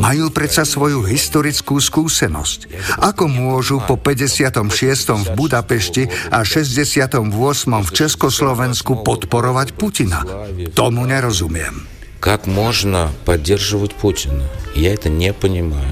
[0.00, 2.72] Majú predsa svoju historickú skúsenosť.
[2.96, 5.20] Ako môžu po 56.
[5.20, 7.28] v Budapešti a 68.
[7.68, 10.24] v Československu podporovať Putina?
[10.72, 11.89] Tomu nerozumiem.
[12.20, 14.44] Как можно поддерживать Путина?
[14.74, 15.90] Я это не понимаю.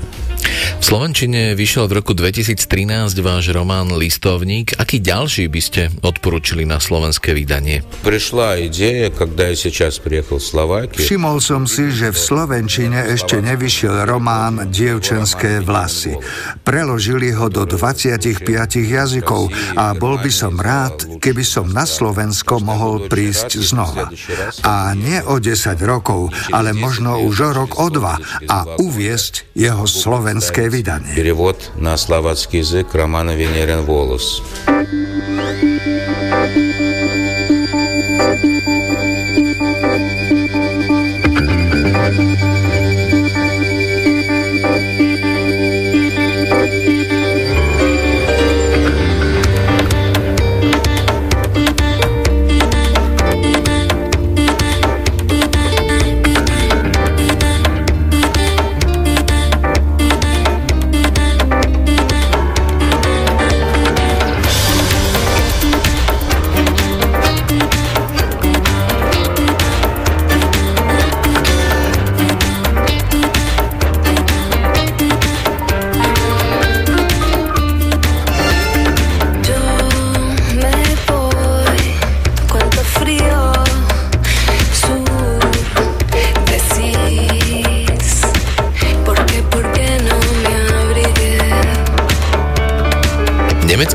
[0.83, 2.67] V Slovenčine vyšiel v roku 2013
[3.23, 4.75] váš román Listovník.
[4.75, 7.87] Aký ďalší by ste odporúčili na slovenské vydanie?
[8.03, 10.99] Пришла идея, когда я сейчас приехал в Словакию.
[10.99, 16.19] Všimol som si, že v Slovenčine ešte nevyšiel román Dievčenské vlasy.
[16.67, 18.43] Preložili ho do 25
[18.83, 24.11] jazykov a bol by som rád, keby som na Slovensko mohol prísť znova.
[24.67, 28.19] A nie o 10 rokov, ale možno už o rok, o dva
[28.51, 29.87] a uviesť jeho
[30.28, 31.14] slovenské vydanie.
[31.16, 34.42] Перевод на словацкий язык романа «Венерин волос».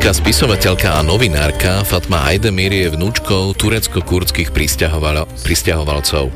[0.03, 6.27] Nemecká spisovateľka a novinárka Fatma Aydemir je vnúčkou turecko-kurdských pristahoval- pristahovalcov.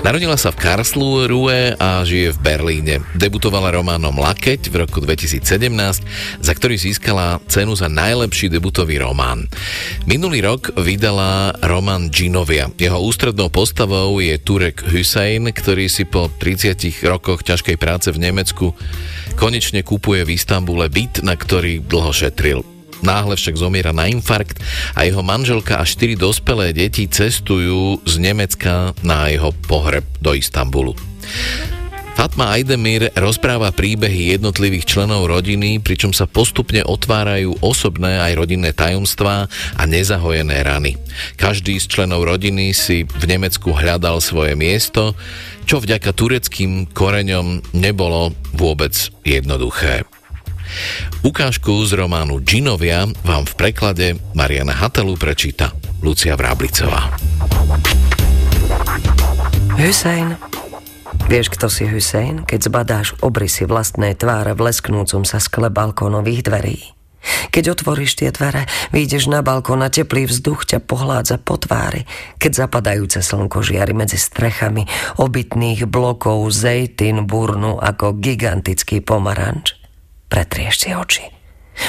[0.00, 3.04] Narodila sa v Karlsruhe a žije v Berlíne.
[3.12, 5.36] Debutovala románom Lakeť v roku 2017,
[6.40, 9.52] za ktorý získala cenu za najlepší debutový román.
[10.08, 12.72] Minulý rok vydala román Džinovia.
[12.80, 18.72] Jeho ústrednou postavou je Turek Hussein, ktorý si po 30 rokoch ťažkej práce v Nemecku
[19.36, 22.79] konečne kupuje v Istambule byt, na ktorý dlho šetril.
[23.00, 24.60] Náhle však zomiera na infarkt
[24.92, 30.92] a jeho manželka a štyri dospelé deti cestujú z Nemecka na jeho pohreb do Istanbulu.
[32.20, 39.48] Fatma Aydemir rozpráva príbehy jednotlivých členov rodiny, pričom sa postupne otvárajú osobné aj rodinné tajomstvá
[39.48, 41.00] a nezahojené rany.
[41.40, 45.16] Každý z členov rodiny si v Nemecku hľadal svoje miesto,
[45.64, 48.92] čo vďaka tureckým koreňom nebolo vôbec
[49.24, 50.04] jednoduché.
[51.20, 57.12] Ukážku z románu Džinovia vám v preklade Mariana Hatelu prečíta Lucia Vráblicová.
[59.76, 60.36] Hussein.
[61.30, 66.78] Vieš, kto si Hussein, keď zbadáš obrysy vlastnej tváre v lesknúcom sa skle balkónových dverí?
[67.50, 68.64] Keď otvoríš tie dvere,
[68.96, 72.08] vyjdeš na balkón a teplý vzduch ťa pohládza po tvári,
[72.40, 74.88] keď zapadajúce slnko žiari medzi strechami
[75.20, 79.79] obytných blokov Zejtin burnu ako gigantický pomaranč.
[80.30, 81.26] Pretrieš si oči.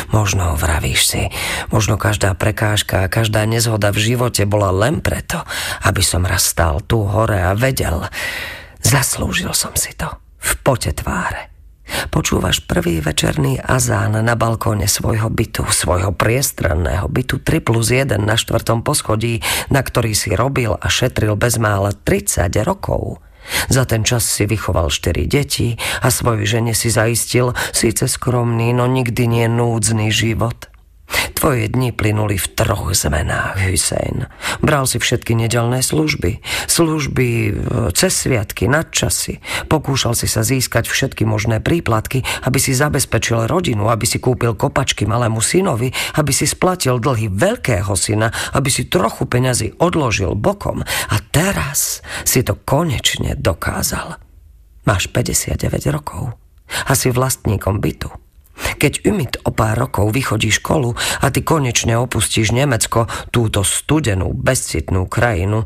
[0.09, 1.23] Možno vravíš si,
[1.69, 5.43] možno každá prekážka a každá nezhoda v živote bola len preto,
[5.83, 8.07] aby som raz stál tu hore a vedel,
[8.81, 10.07] zaslúžil som si to
[10.41, 11.51] v pote tváre.
[12.07, 18.39] Počúvaš prvý večerný azán na balkóne svojho bytu, svojho priestranného bytu 3 plus 1 na
[18.39, 23.19] štvrtom poschodí, na ktorý si robil a šetril bezmála 30 rokov.
[23.67, 28.87] Za ten čas si vychoval 4 deti a svojej žene si zaistil síce skromný, no
[28.87, 30.70] nikdy nie núdzny život.
[31.35, 34.29] Tvoje dni plynuli v troch zmenách, Hussein.
[34.61, 37.51] Bral si všetky nedelné služby, služby e,
[37.97, 39.41] cez sviatky, nadčasy.
[39.65, 45.09] Pokúšal si sa získať všetky možné príplatky, aby si zabezpečil rodinu, aby si kúpil kopačky
[45.09, 50.85] malému synovi, aby si splatil dlhy veľkého syna, aby si trochu peňazí odložil bokom.
[50.85, 54.21] A teraz si to konečne dokázal.
[54.85, 56.33] Máš 59 rokov
[56.87, 58.30] a si vlastníkom bytu.
[58.81, 65.05] Keď Umit o pár rokov vychodí školu a ty konečne opustíš Nemecko, túto studenú, bezcitnú
[65.05, 65.65] krajinu,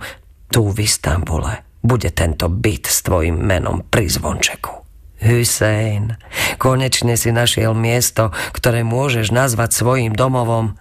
[0.51, 4.81] tu v Istambule bude tento byt s tvojim menom pri zvončeku.
[5.21, 6.17] Hussein,
[6.60, 10.75] konečne si našiel miesto, ktoré môžeš nazvať svojim domovom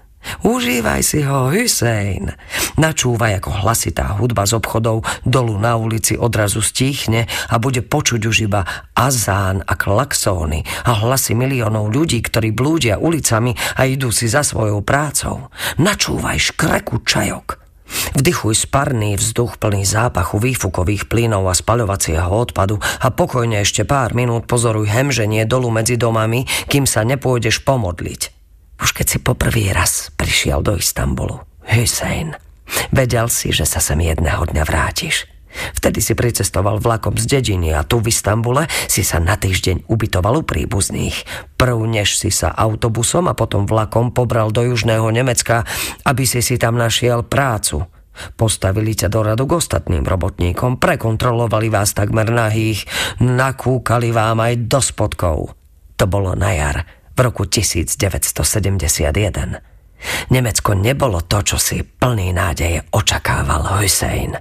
[0.44, 2.32] Užívaj si ho, Hussein.
[2.76, 8.36] Načúvaj, ako hlasitá hudba z obchodov dolu na ulici odrazu stíchne a bude počuť už
[8.50, 14.42] iba azán a klaxóny a hlasy miliónov ľudí, ktorí blúdia ulicami a idú si za
[14.42, 15.48] svojou prácou.
[15.78, 17.64] Načúvaj škreku čajok.
[18.18, 24.50] Vdychuj sparný vzduch plný zápachu výfukových plynov a spaľovacieho odpadu a pokojne ešte pár minút
[24.50, 28.33] pozoruj hemženie dolu medzi domami, kým sa nepôjdeš pomodliť.
[28.84, 32.36] Už keď si poprvý raz prišiel do Istanbulu, Hussein,
[32.92, 35.24] vedel si, že sa sem jedného dňa vrátiš.
[35.72, 40.42] Vtedy si pricestoval vlakom z dediny a tu v Istambule si sa na týždeň ubytoval
[40.42, 41.16] u príbuzných.
[41.56, 45.64] Prv než si sa autobusom a potom vlakom pobral do južného Nemecka,
[46.04, 47.88] aby si si tam našiel prácu.
[48.36, 52.84] Postavili ťa do radu k ostatným robotníkom, prekontrolovali vás takmer nahých,
[53.22, 55.38] nakúkali vám aj do spodkov.
[55.96, 58.34] To bolo na jar v roku 1971.
[60.28, 64.36] Nemecko nebolo to, čo si plný nádeje očakával Hussein.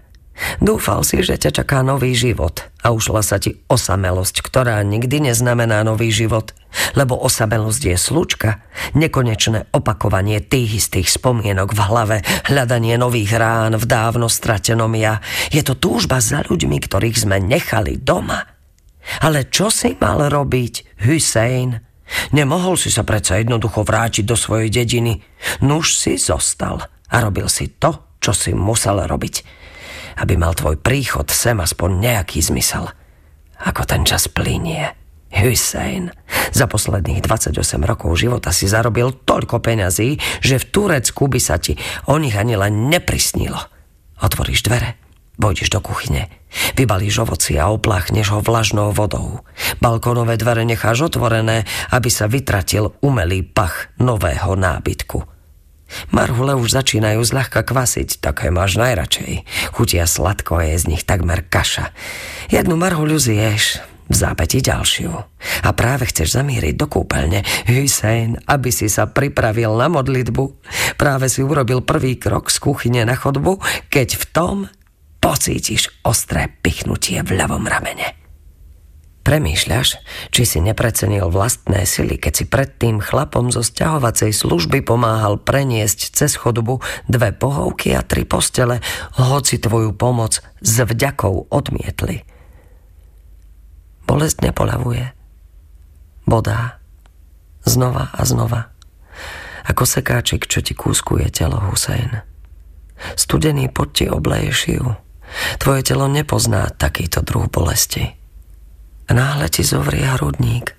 [0.58, 5.86] Dúfal si, že ťa čaká nový život a ušla sa ti osamelosť, ktorá nikdy neznamená
[5.86, 6.58] nový život,
[6.98, 8.50] lebo osamelosť je slučka,
[8.98, 12.18] nekonečné opakovanie tých istých spomienok v hlave,
[12.50, 15.22] hľadanie nových rán v dávno stratenom ja.
[15.54, 18.42] Je to túžba za ľuďmi, ktorých sme nechali doma.
[19.22, 21.93] Ale čo si mal robiť, Hussein?
[22.32, 25.22] Nemohol si sa predsa jednoducho vrátiť do svojej dediny.
[25.66, 29.64] Nuž si zostal a robil si to, čo si musel robiť
[30.18, 32.86] aby mal tvoj príchod sem aspoň nejaký zmysel.
[33.64, 34.94] Ako ten čas plinie.
[35.34, 36.14] Hussein,
[36.54, 41.74] za posledných 28 rokov života si zarobil toľko peňazí, že v Turecku by sa ti
[42.06, 43.58] o nich ani len neprisnilo.
[44.22, 44.94] Otvoríš dvere,
[45.38, 46.30] vojdeš do kuchyne,
[46.78, 49.42] vybalíš ovoci a opláchneš ho vlažnou vodou.
[49.82, 55.26] Balkónové dvere necháš otvorené, aby sa vytratil umelý pach nového nábytku.
[56.10, 59.46] Marhule už začínajú zľahka kvasiť, také máš najradšej.
[59.78, 61.94] Chutia sladko je z nich takmer kaša.
[62.50, 63.78] Jednu marhuľu zješ,
[64.10, 65.12] v zápäti ďalšiu.
[65.64, 70.44] A práve chceš zamíriť do kúpeľne, Hussein, aby si sa pripravil na modlitbu.
[71.00, 73.58] Práve si urobil prvý krok z kuchyne na chodbu,
[73.88, 74.56] keď v tom
[75.24, 78.20] pocítiš ostré pichnutie v ľavom ramene.
[79.24, 80.04] Premýšľaš,
[80.36, 86.12] či si neprecenil vlastné sily, keď si pred tým chlapom zo sťahovacej služby pomáhal preniesť
[86.12, 88.84] cez chodbu dve pohovky a tri postele,
[89.16, 92.28] hoci tvoju pomoc s vďakou odmietli.
[94.04, 95.16] Bolesť nepolavuje.
[96.28, 96.84] Bodá.
[97.64, 98.76] Znova a znova.
[99.72, 102.20] Ako sekáčik, čo ti kúskuje telo, Hussein.
[103.16, 105.13] Studený pod ti obleje šiu.
[105.58, 108.14] Tvoje telo nepozná takýto druh bolesti.
[109.08, 110.74] A náhle ti zovrie hrudník.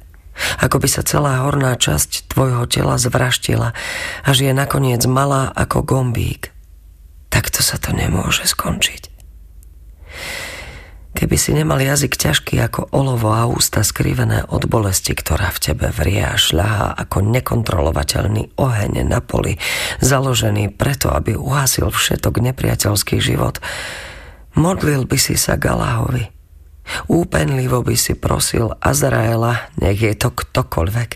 [0.58, 3.70] Ako by sa celá horná časť tvojho tela zvraštila,
[4.26, 6.50] až je nakoniec malá ako gombík.
[7.30, 9.14] Takto sa to nemôže skončiť.
[11.14, 15.86] Keby si nemal jazyk ťažký ako olovo a ústa skrivené od bolesti, ktorá v tebe
[15.94, 19.54] vrie a šľahá ako nekontrolovateľný oheň na poli,
[20.02, 23.62] založený preto, aby uhasil všetok nepriateľský život,
[24.54, 26.30] modlil by si sa Galahovi–
[27.08, 31.10] Úpenlivo by si prosil Azraela, nech je to ktokoľvek,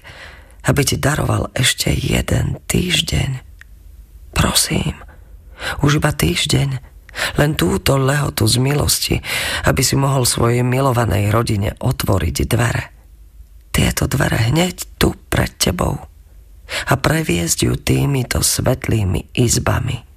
[0.68, 3.44] aby ti daroval ešte jeden týždeň.
[4.32, 4.96] Prosím,
[5.84, 6.68] už iba týždeň,
[7.40, 9.16] len túto lehotu z milosti,
[9.66, 12.84] aby si mohol svojej milovanej rodine otvoriť dvere.
[13.74, 15.94] Tieto dvere hneď tu pred tebou
[16.68, 20.07] a previesť ju týmito svetlými izbami.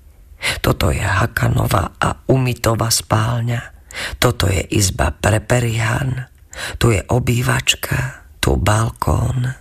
[0.62, 3.62] Toto je Hakanová a Umitová spálňa.
[4.18, 6.32] Toto je izba pre perihan,
[6.80, 9.52] tu je obývačka, tu balkón,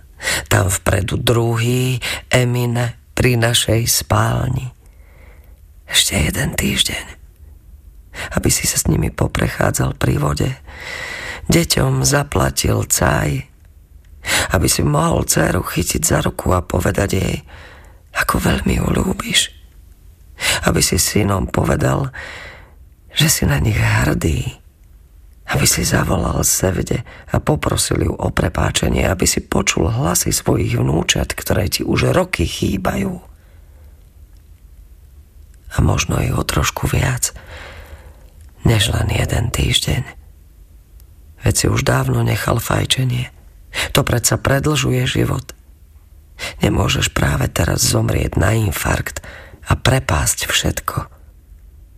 [0.47, 1.99] tam vpredu druhý,
[2.31, 4.71] Emine, pri našej spálni.
[5.85, 7.05] Ešte jeden týždeň,
[8.39, 10.49] aby si sa s nimi poprechádzal pri vode.
[11.51, 13.43] Deťom zaplatil caj,
[14.55, 17.35] aby si mohol dceru chytiť za ruku a povedať jej,
[18.15, 19.60] ako veľmi ju ľúbiš.
[20.65, 22.09] Aby si synom povedal,
[23.11, 24.61] že si na nich hrdý,
[25.51, 31.35] aby si zavolal Sevde a poprosil ju o prepáčenie, aby si počul hlasy svojich vnúčat,
[31.35, 33.19] ktoré ti už roky chýbajú.
[35.71, 37.35] A možno i o trošku viac,
[38.63, 40.03] než len jeden týždeň.
[41.41, 43.33] Veď si už dávno nechal fajčenie.
[43.95, 45.55] To predsa predlžuje život.
[46.61, 49.23] Nemôžeš práve teraz zomrieť na infarkt
[49.67, 50.97] a prepásť všetko–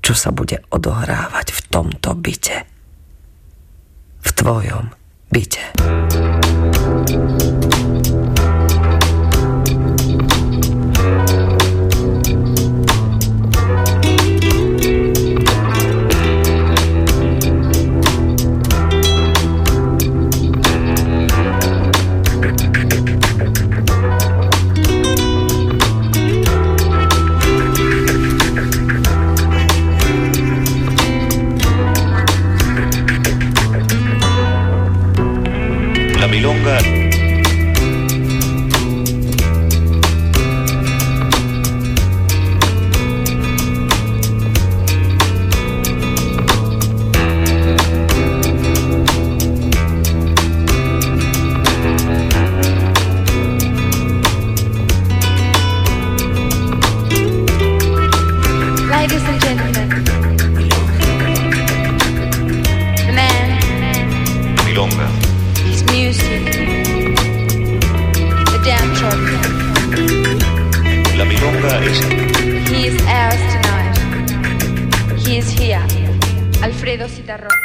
[0.04, 2.68] čo sa bude odohrávať v tomto byte.
[4.20, 4.92] V tvojom
[5.32, 5.64] byte.
[7.08, 7.63] He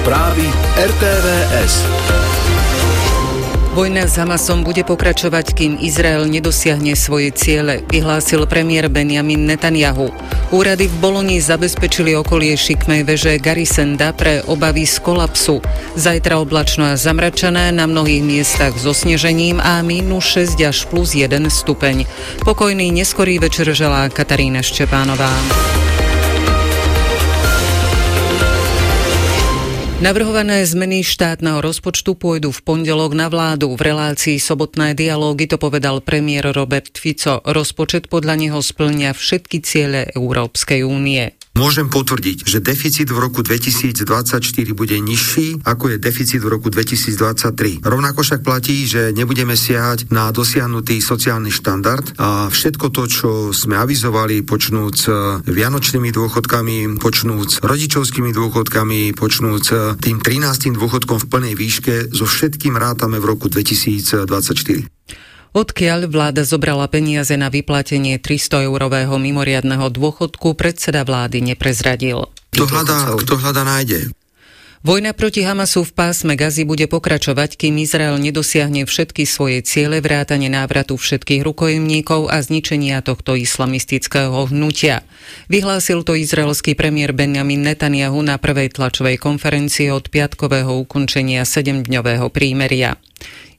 [0.00, 0.48] Správy
[0.80, 1.84] RTVS.
[3.76, 10.08] Vojna s Hamasom bude pokračovať, kým Izrael nedosiahne svoje ciele, vyhlásil premiér Benjamin Netanyahu.
[10.56, 15.60] Úrady v Boloni zabezpečili okolie šikmej veže Garisenda pre obavy z kolapsu.
[16.00, 21.28] Zajtra oblačno a zamračené, na mnohých miestach so snežením a minus 6 až plus 1
[21.52, 22.08] stupeň.
[22.40, 25.28] Pokojný neskorý večer želá Katarína Ščepánová.
[30.00, 33.76] Navrhované zmeny štátneho rozpočtu pôjdu v pondelok na vládu.
[33.76, 37.44] V relácii Sobotné dialógy to povedal premiér Robert Fico.
[37.44, 41.36] Rozpočet podľa neho splňa všetky ciele Európskej únie.
[41.58, 44.06] Môžem potvrdiť, že deficit v roku 2024
[44.70, 47.82] bude nižší, ako je deficit v roku 2023.
[47.82, 53.74] Rovnako však platí, že nebudeme siahať na dosiahnutý sociálny štandard a všetko to, čo sme
[53.76, 55.10] avizovali, počnúc
[55.44, 59.64] vianočnými dôchodkami, počnúc rodičovskými dôchodkami, počnúc
[59.98, 60.78] tým 13.
[60.78, 64.86] dôchodkom v plnej výške, so všetkým rátame v roku 2024.
[65.50, 72.30] Odkiaľ vláda zobrala peniaze na vyplatenie 300-eurového mimoriadného dôchodku, predseda vlády neprezradil.
[72.54, 74.14] Kto hľadá, kto hľadá nájde.
[74.80, 80.48] Vojna proti Hamasu v pásme Gazy bude pokračovať, kým Izrael nedosiahne všetky svoje ciele, vrátane
[80.48, 85.04] návratu všetkých rukojemníkov a zničenia tohto islamistického hnutia.
[85.52, 92.96] Vyhlásil to izraelský premiér Benjamin Netanyahu na prvej tlačovej konferencii od piatkového ukončenia sedemdňového prímeria.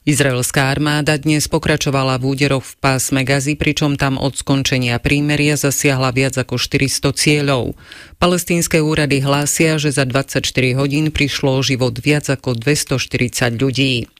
[0.02, 6.10] Izraelská armáda dnes pokračovala v úderoch v pásme Gazy, pričom tam od skončenia prímeria zasiahla
[6.10, 7.78] viac ako 400 cieľov.
[8.18, 10.42] Palestínske úrady hlásia, že za 24
[10.74, 14.10] hodín prišlo o život viac ako 240 ľudí.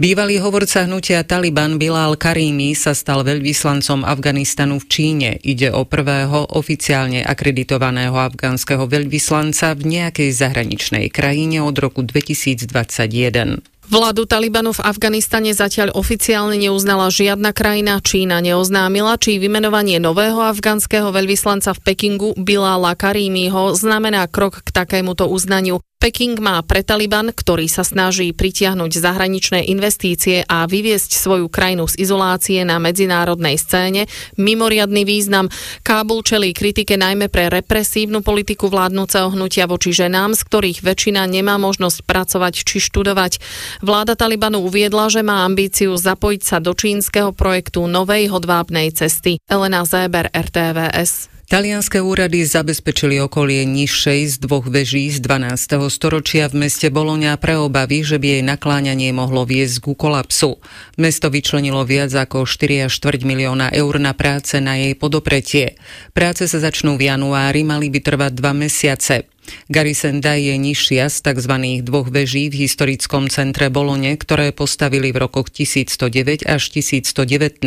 [0.00, 5.30] Bývalý hovorca hnutia Taliban Bilal Karimi sa stal veľvyslancom Afganistanu v Číne.
[5.44, 13.75] Ide o prvého oficiálne akreditovaného afgánskeho veľvyslanca v nejakej zahraničnej krajine od roku 2021.
[13.86, 18.02] Vládu Talibanu v Afganistane zatiaľ oficiálne neuznala žiadna krajina.
[18.02, 25.30] Čína neoznámila, či vymenovanie nového afgánskeho veľvyslanca v Pekingu Bilala Karimiho znamená krok k takémuto
[25.30, 25.78] uznaniu.
[25.96, 32.04] Peking má pre Taliban, ktorý sa snaží pritiahnuť zahraničné investície a vyviesť svoju krajinu z
[32.04, 34.04] izolácie na medzinárodnej scéne,
[34.36, 35.48] mimoriadný význam.
[35.80, 41.56] Kábul čelí kritike najmä pre represívnu politiku vládnúceho hnutia voči ženám, z ktorých väčšina nemá
[41.56, 43.40] možnosť pracovať či študovať.
[43.84, 49.36] Vláda Talibanu uviedla, že má ambíciu zapojiť sa do čínskeho projektu novej hodvábnej cesty.
[49.48, 51.36] Elena Zéber, RTVS.
[51.46, 55.78] Talianské úrady zabezpečili okolie nižšej z dvoch veží z 12.
[55.94, 60.58] storočia v meste Boloňa pre obavy, že by jej nakláňanie mohlo viesť ku kolapsu.
[60.98, 65.78] Mesto vyčlenilo viac ako 4 až 4 milióna eur na práce na jej podopretie.
[66.10, 69.30] Práce sa začnú v januári, mali by trvať dva mesiace.
[69.68, 71.54] Garisenda je nižšia z tzv.
[71.82, 77.62] dvoch veží v historickom centre Bolone, ktoré postavili v rokoch 1109 až 1119.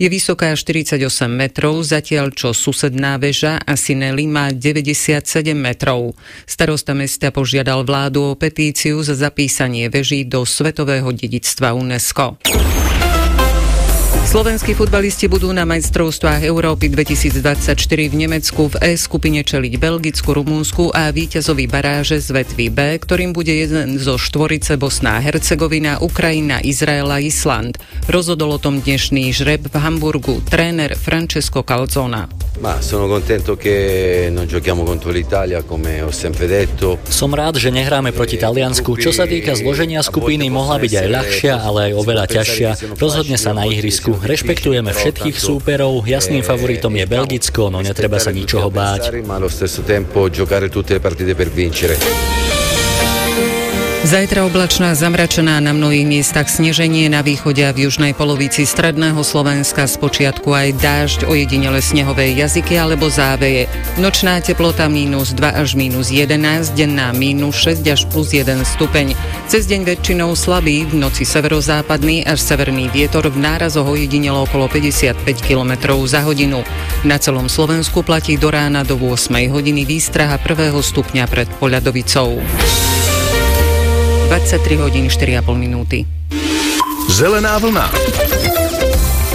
[0.00, 0.98] Je vysoká 48
[1.28, 6.16] metrov, zatiaľ čo susedná väža Asinelli má 97 metrov.
[6.48, 12.40] Starosta mesta požiadal vládu o petíciu za zapísanie veží do Svetového dedictva UNESCO.
[14.28, 17.72] Slovenskí futbalisti budú na majstrovstvách Európy 2024
[18.12, 23.32] v Nemecku v E skupine čeliť Belgicku, Rumúnsku a víťazovi baráže z vetvy B, ktorým
[23.32, 27.80] bude jeden zo štvorice Bosná Hercegovina, Ukrajina, Izrael a Island.
[28.04, 32.28] Rozhodol o tom dnešný žreb v Hamburgu tréner Francesco Calzona.
[32.58, 36.98] Ma sono contento che non giochiamo contro l'Italia come ho sempre detto.
[37.06, 38.98] Som rád, že nehráme proti Taliansku.
[38.98, 42.70] Čo sa týka zloženia skupiny, mohla byť aj ľahšia, ale aj oveľa ťažšia.
[42.98, 44.18] Rozhodne sa na ihrisku.
[44.18, 46.02] Rešpektujeme všetkých súperov.
[46.02, 49.22] Jasným favoritom je Belgicko, no netreba sa ničoho báť.
[49.22, 52.57] Ma allo stesso tempo giocare tutte le partite per vincere.
[54.08, 59.84] Zajtra oblačná zamračená na mnohých miestach sneženie na východe a v južnej polovici stredného Slovenska
[59.84, 63.68] z počiatku aj dážď, ojedinele snehové jazyky alebo záveje.
[64.00, 69.12] Nočná teplota mínus 2 až mínus 11, denná mínus 6 až plus 1 stupeň.
[69.44, 75.20] Cez deň väčšinou slabý, v noci severozápadný až severný vietor v nárazoch ojedinelo okolo 55
[75.44, 76.64] km za hodinu.
[77.04, 80.72] Na celom Slovensku platí do rána do 8 hodiny výstraha 1.
[80.80, 82.40] stupňa pred Poľadovicou.
[84.28, 86.04] 23 hodín 4,5 minúty.
[87.08, 87.88] Zelená vlna.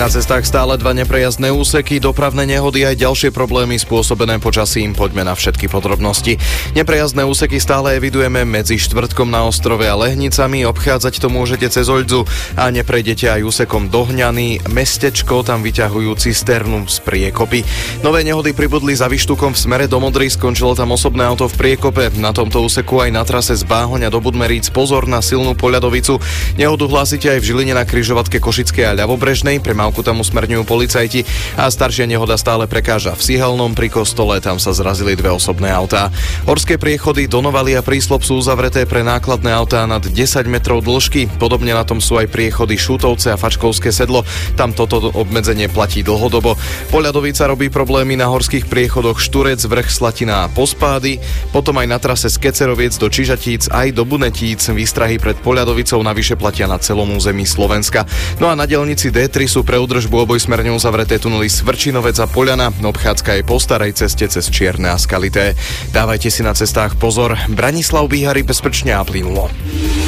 [0.04, 4.92] Na cestách stále dva neprejazdné úseky, dopravné nehody aj ďalšie problémy spôsobené počasím.
[4.92, 6.36] Poďme na všetky podrobnosti.
[6.76, 10.68] Neprejazdné úseky stále evidujeme medzi štvrtkom na ostrove a Lehnicami.
[10.68, 12.28] Obchádzať to môžete cez Oľdzu
[12.60, 14.68] a neprejdete aj úsekom Dohňany.
[14.76, 17.64] Mestečko tam vyťahujú cisternu z priekopy.
[18.04, 20.28] Nové nehody pribudli za Vyštukom v smere do Modry.
[20.28, 22.12] Skončilo tam osobné auto v priekope.
[22.20, 26.20] Na tomto úseku aj na trase z Báhoňa do Budmeríc pozor na silnú poľadovicu.
[26.60, 29.64] Nehodu hlásite aj v Žiline na kryžovatke Košickej a Ľavobrežnej.
[29.64, 31.22] Pre Mávku tam usmerňujú policajti
[31.54, 36.10] a staršia nehoda stále prekáža v Sihelnom pri kostole, tam sa zrazili dve osobné autá.
[36.50, 40.18] Horské priechody Donovali a Príslop sú uzavreté pre nákladné autá nad 10
[40.50, 41.30] metrov dĺžky.
[41.38, 44.26] Podobne na tom sú aj priechody Šútovce a Fačkovské sedlo.
[44.58, 46.58] Tam toto obmedzenie platí dlhodobo.
[46.90, 51.22] Poľadovica robí problémy na horských priechodoch Šturec, Vrch, Slatina a Pospády.
[51.54, 54.66] Potom aj na trase z Keceroviec do Čižatíc aj do Bunetíc.
[54.74, 58.10] Výstrahy pred Poľadovicou navyše platia na celom území Slovenska.
[58.42, 63.36] No a na dielnici D3 sú pre údržbu obojsmerne uzavreté tunely Svrčinovec a Poliana, obchádzka
[63.36, 65.60] aj po starej ceste cez Čierne a Skalité.
[65.92, 69.52] Dávajte si na cestách pozor, Branislav Bíhary bezpečne a plynulo.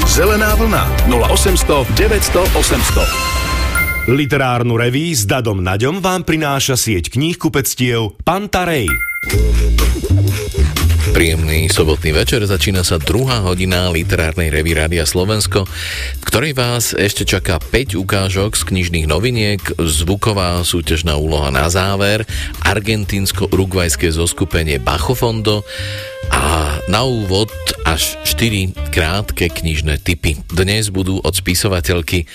[0.07, 4.15] Zelená vlna 0800 900 800.
[4.15, 8.86] Literárnu reví s Dadom Naďom vám prináša sieť kníh kupectiev Pantarej.
[11.16, 15.63] Príjemný sobotný večer, začína sa druhá hodina literárnej revy Rádia Slovensko,
[16.20, 22.28] v ktorej vás ešte čaká 5 ukážok z knižných noviniek, zvuková súťažná úloha na záver,
[22.68, 25.63] argentínsko-urugvajské zoskupenie Bachofondo
[26.36, 27.47] a na úvod
[27.86, 30.41] až 4 krátke knižné typy.
[30.51, 32.26] Dnes budú od spisovateľky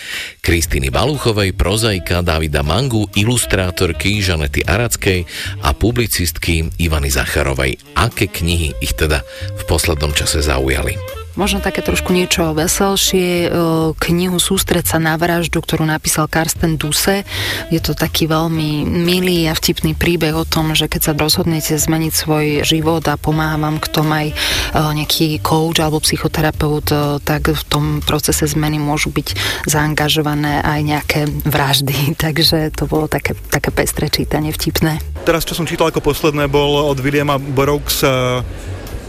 [0.41, 5.27] Kristýny Baluchovej, prozaika Davida Mangu, ilustrátorky Žanety Arackej
[5.67, 7.77] a publicistky Ivany Zacharovej.
[7.99, 11.20] Aké knihy ich teda v poslednom čase zaujali?
[11.41, 13.51] Možno také trošku niečo veselšie, e,
[13.97, 17.25] knihu Sústreť sa na vraždu, ktorú napísal Karsten Duse.
[17.73, 22.13] Je to taký veľmi milý a vtipný príbeh o tom, že keď sa rozhodnete zmeniť
[22.13, 24.35] svoj život a pomáha vám k tomu aj e,
[24.77, 29.33] nejaký coach alebo psychoterapeut, e, tak v tom procese zmeny môžu byť
[29.65, 32.13] zaangažované aj nejaké vraždy.
[32.25, 35.01] Takže to bolo také, také pestré čítanie, vtipné.
[35.25, 38.05] Teraz, čo som čítal ako posledné, bol od Williama Burroughs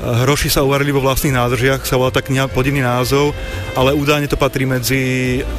[0.01, 3.37] Hroši sa uvarili vo vlastných nádržiach, sa volá tak kniha podivný názov,
[3.77, 5.01] ale údajne to patrí medzi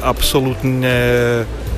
[0.03, 0.91] absolútne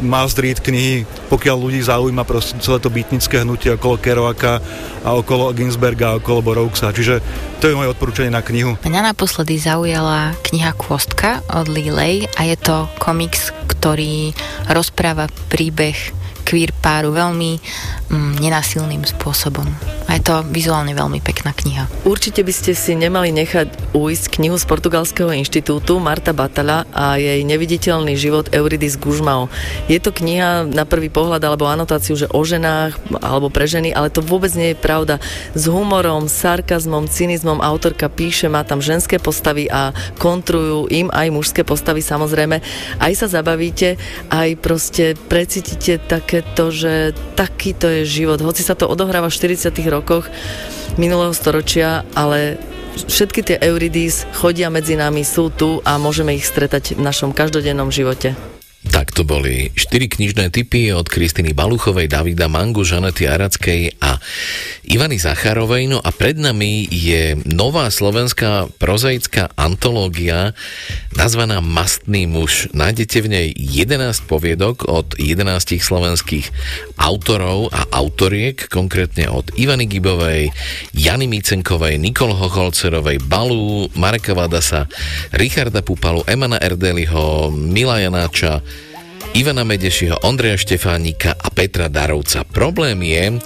[0.02, 4.60] must read knihy, pokiaľ ľudí zaujíma proste celé to bytnické hnutie okolo Kerouaka
[5.06, 6.90] a okolo Ginsberga a okolo Borovksa.
[6.90, 7.22] Čiže
[7.62, 8.82] to je moje odporúčanie na knihu.
[8.82, 14.34] Mňa naposledy zaujala kniha Kôstka od Lilej a je to komiks, ktorý
[14.66, 16.15] rozpráva príbeh
[16.46, 17.58] queer páru veľmi
[18.14, 19.66] mm, nenásilným spôsobom.
[20.06, 21.90] A je to vizuálne veľmi pekná kniha.
[22.06, 27.42] Určite by ste si nemali nechať ujsť knihu z Portugalského inštitútu Marta Batala a jej
[27.42, 29.50] neviditeľný život Euridis Gužmao.
[29.90, 34.14] Je to kniha na prvý pohľad alebo anotáciu, že o ženách alebo pre ženy, ale
[34.14, 35.18] to vôbec nie je pravda.
[35.58, 39.90] S humorom, sarkazmom, cynizmom autorka píše, má tam ženské postavy a
[40.22, 42.62] kontrujú im aj mužské postavy samozrejme.
[43.02, 43.98] Aj sa zabavíte,
[44.30, 48.42] aj proste precítite také to, že takýto je život.
[48.42, 50.28] Hoci sa to odohráva v 40 rokoch
[50.98, 52.58] minulého storočia, ale
[52.96, 57.92] všetky tie Euridís chodia medzi nami, sú tu a môžeme ich stretať v našom každodennom
[57.92, 58.55] živote.
[58.92, 64.22] Tak to boli štyri knižné typy od Kristiny Baluchovej, Davida Mangu, Žanety Arackej a
[64.86, 65.90] Ivany Zacharovej.
[65.90, 70.54] No a pred nami je nová slovenská prozaická antológia
[71.18, 72.70] nazvaná Mastný muž.
[72.76, 76.52] Nájdete v nej 11 poviedok od 11 slovenských
[77.02, 80.54] autorov a autoriek, konkrétne od Ivany Gibovej,
[80.94, 84.86] Jany Micenkovej, Nikol Hocholcerovej, Balu, Mareka Vadasa,
[85.34, 88.62] Richarda Pupalu, Emana Erdeliho, Mila Janáča,
[89.34, 92.46] Ivana Medešiho, Ondreja Štefánika a Petra Darovca.
[92.46, 93.42] Problém je,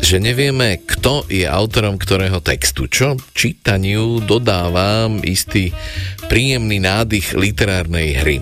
[0.00, 5.76] že nevieme, kto je autorom ktorého textu, čo čítaniu dodáva istý
[6.32, 8.36] príjemný nádych literárnej hry.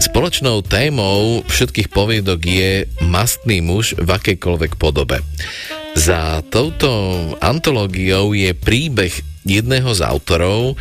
[0.00, 5.20] Spoločnou témou všetkých poviedok je mastný muž v akejkoľvek podobe.
[5.96, 6.88] Za touto
[7.40, 10.74] antológiou je príbeh jedného z autorov,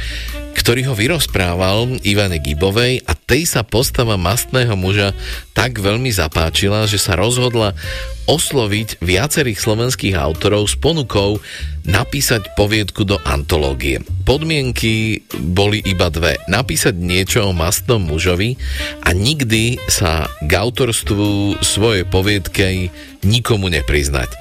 [0.58, 5.14] ktorý ho vyrozprával Ivane Gibovej a tej sa postava mastného muža
[5.54, 7.78] tak veľmi zapáčila, že sa rozhodla
[8.26, 11.38] osloviť viacerých slovenských autorov s ponukou
[11.86, 14.02] napísať poviedku do antológie.
[14.26, 15.22] Podmienky
[15.54, 16.42] boli iba dve.
[16.50, 18.58] Napísať niečo o mastnom mužovi
[19.06, 22.90] a nikdy sa k autorstvu svojej poviedky
[23.22, 24.34] nikomu nepriznať.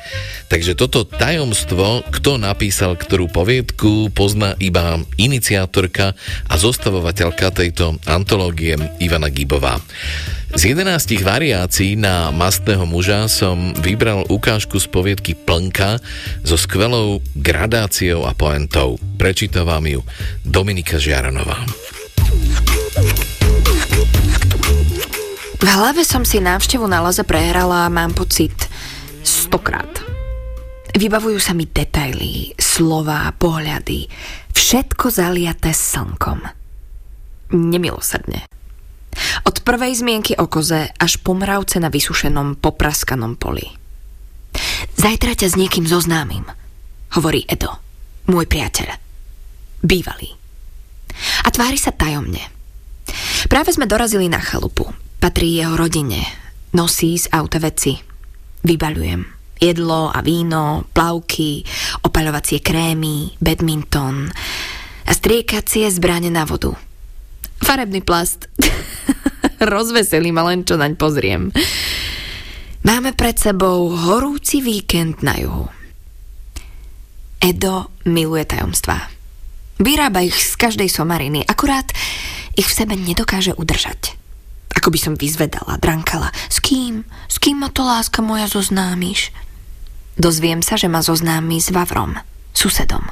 [0.49, 6.15] Takže toto tajomstvo, kto napísal ktorú poviedku, pozná iba iniciátorka
[6.47, 9.83] a zostavovateľka tejto antológie Ivana Gibová.
[10.55, 15.99] Z 11 variácií na mastného muža som vybral ukážku z poviedky Plnka
[16.47, 19.03] so skvelou gradáciou a poentou.
[19.19, 20.01] Prečíta vám ju
[20.47, 21.59] Dominika Žiaranová.
[25.59, 28.55] V hlave som si návštevu na Laze prehrala a mám pocit
[29.27, 29.91] stokrát.
[30.95, 34.11] Vybavujú sa mi detaily, slova, pohľady,
[34.51, 36.43] všetko zaliaté slnkom.
[37.55, 38.51] Nemilosrdne.
[39.47, 43.71] Od prvej zmienky o koze až po mravce na vysušenom, popraskanom poli.
[44.99, 46.43] Zajtra ťa s niekým zoznámim,
[47.15, 47.79] hovorí Edo,
[48.27, 48.99] môj priateľ.
[49.87, 50.35] Bývalý.
[51.47, 52.43] A tvári sa tajomne.
[53.47, 54.91] Práve sme dorazili na chalupu.
[55.23, 56.27] Patrí jeho rodine.
[56.75, 57.95] Nosí z auta veci.
[58.67, 59.34] Vybaľujem.
[59.59, 61.63] Jedlo a víno, plavky,
[62.03, 64.29] opaľovacie krémy, badminton
[65.05, 66.75] a striekacie zbrane na vodu.
[67.63, 68.51] Farebný plast.
[69.63, 71.49] Rozveselí ma len, čo naň pozriem.
[72.85, 75.73] Máme pred sebou horúci víkend na juhu.
[77.41, 79.09] Edo miluje tajomstvá.
[79.81, 81.89] Vyrába ich z každej somariny, akurát
[82.55, 84.24] ich v sebe nedokáže udržať.
[84.75, 86.35] Ako by som vyzvedala, drankala.
[86.51, 87.07] S kým?
[87.31, 89.31] S kým ma to láska moja zoznámiš?
[90.15, 92.15] Dozviem sa, že ma zoznámi s Vavrom,
[92.55, 93.03] susedom.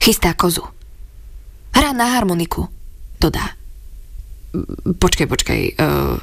[0.00, 0.64] Chystá kozu.
[1.72, 2.68] Hrá na harmoniku,
[3.20, 3.56] dodá.
[4.84, 6.16] Počkaj, počkaj, uh,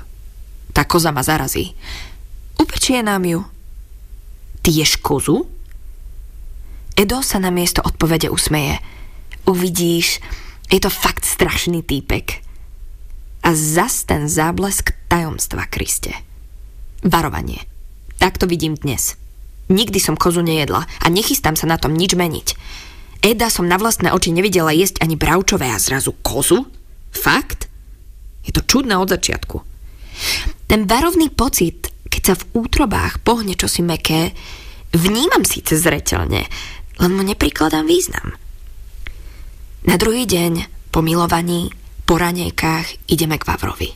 [0.72, 1.76] tá koza ma zarazí.
[2.57, 3.43] Upečie nám ju.
[4.61, 5.49] Ty ješ kozu?
[6.95, 8.78] Edo sa na miesto odpovede usmeje.
[9.49, 10.22] Uvidíš,
[10.69, 12.45] je to fakt strašný týpek.
[13.42, 16.14] A zas ten záblesk tajomstva, Kriste.
[17.02, 17.66] Varovanie.
[18.22, 19.18] Tak to vidím dnes.
[19.72, 22.48] Nikdy som kozu nejedla a nechystám sa na tom nič meniť.
[23.22, 26.70] Eda som na vlastné oči nevidela jesť ani bravčové a zrazu kozu?
[27.10, 27.70] Fakt?
[28.46, 29.58] Je to čudné od začiatku.
[30.70, 34.34] Ten varovný pocit, keď sa v útrobách pohne čosi meké,
[34.94, 36.46] vnímam síce zreteľne,
[37.02, 38.38] len mu neprikladám význam.
[39.82, 41.74] Na druhý deň, po milovaní,
[42.12, 43.88] po ranejkách ideme k Vavrovi.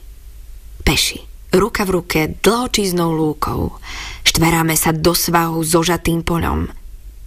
[0.87, 1.19] Peši,
[1.51, 3.75] ruka v ruke, dlhočíznou lúkou.
[4.23, 6.71] Štveráme sa do svahu zožatým poľom.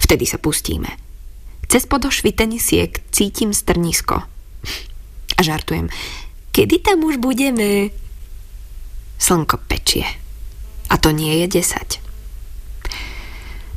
[0.00, 0.88] Vtedy sa pustíme.
[1.68, 4.24] Cez podošvy tenisiek cítim strnisko.
[5.36, 5.92] A žartujem.
[6.56, 7.92] Kedy tam už budeme?
[9.20, 10.08] Slnko pečie.
[10.88, 12.00] A to nie je desať.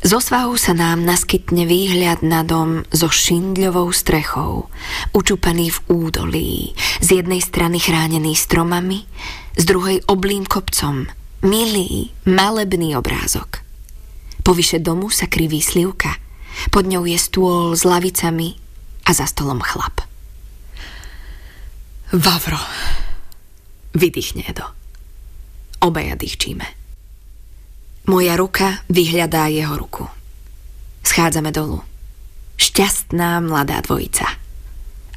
[0.02, 4.66] Zo svahu sa nám naskytne výhľad na dom so šindľovou strechou,
[5.14, 6.74] učupaný v údolí,
[7.06, 9.06] z jednej strany chránený stromami,
[9.54, 11.06] z druhej oblým kopcom.
[11.46, 13.62] Milý, malebný obrázok.
[14.42, 16.18] Povyše domu sa kriví slivka,
[16.74, 18.58] pod ňou je stôl s lavicami
[19.06, 20.02] a za stolom chlap.
[22.10, 22.58] Vavro,
[23.94, 24.66] vydýchne do.
[25.86, 26.81] Obaja dýchčíme.
[28.10, 30.10] Moja ruka vyhľadá jeho ruku.
[31.06, 31.82] Schádzame dolu.
[32.58, 34.26] Šťastná mladá dvojica.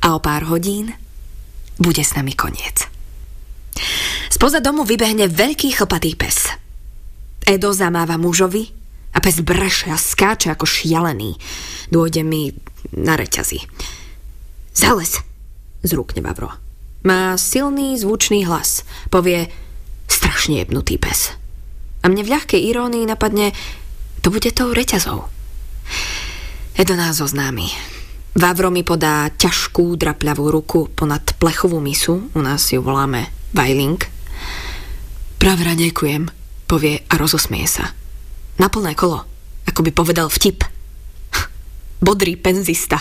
[0.05, 0.93] A o pár hodín
[1.81, 2.89] bude s nami koniec.
[4.29, 6.53] Spoza domu vybehne veľký chlpatý pes.
[7.45, 8.69] Edo zamáva mužovi
[9.13, 11.37] a pes breše a skáče ako šialený.
[11.89, 12.53] Dôjde mi
[12.97, 13.61] na reťazi.
[14.75, 15.21] Zales,
[15.87, 16.51] zrúkne Vavro.
[17.05, 18.83] Má silný zvučný hlas.
[19.13, 19.53] Povie
[20.09, 21.37] strašne jebnutý pes.
[22.05, 23.57] A mne v ľahkej irónii napadne,
[24.21, 25.25] to bude tou reťazou.
[26.77, 27.73] Edo nás oznámi.
[28.37, 34.03] Vavro mi podá ťažkú drapľavú ruku ponad plechovú misu, u nás ju voláme Vajling.
[35.39, 36.29] Pravra ďakujem,
[36.67, 37.95] povie a rozosmieje sa.
[38.59, 39.23] Na plné kolo,
[39.71, 40.67] ako by povedal vtip.
[42.05, 43.01] Bodrý penzista.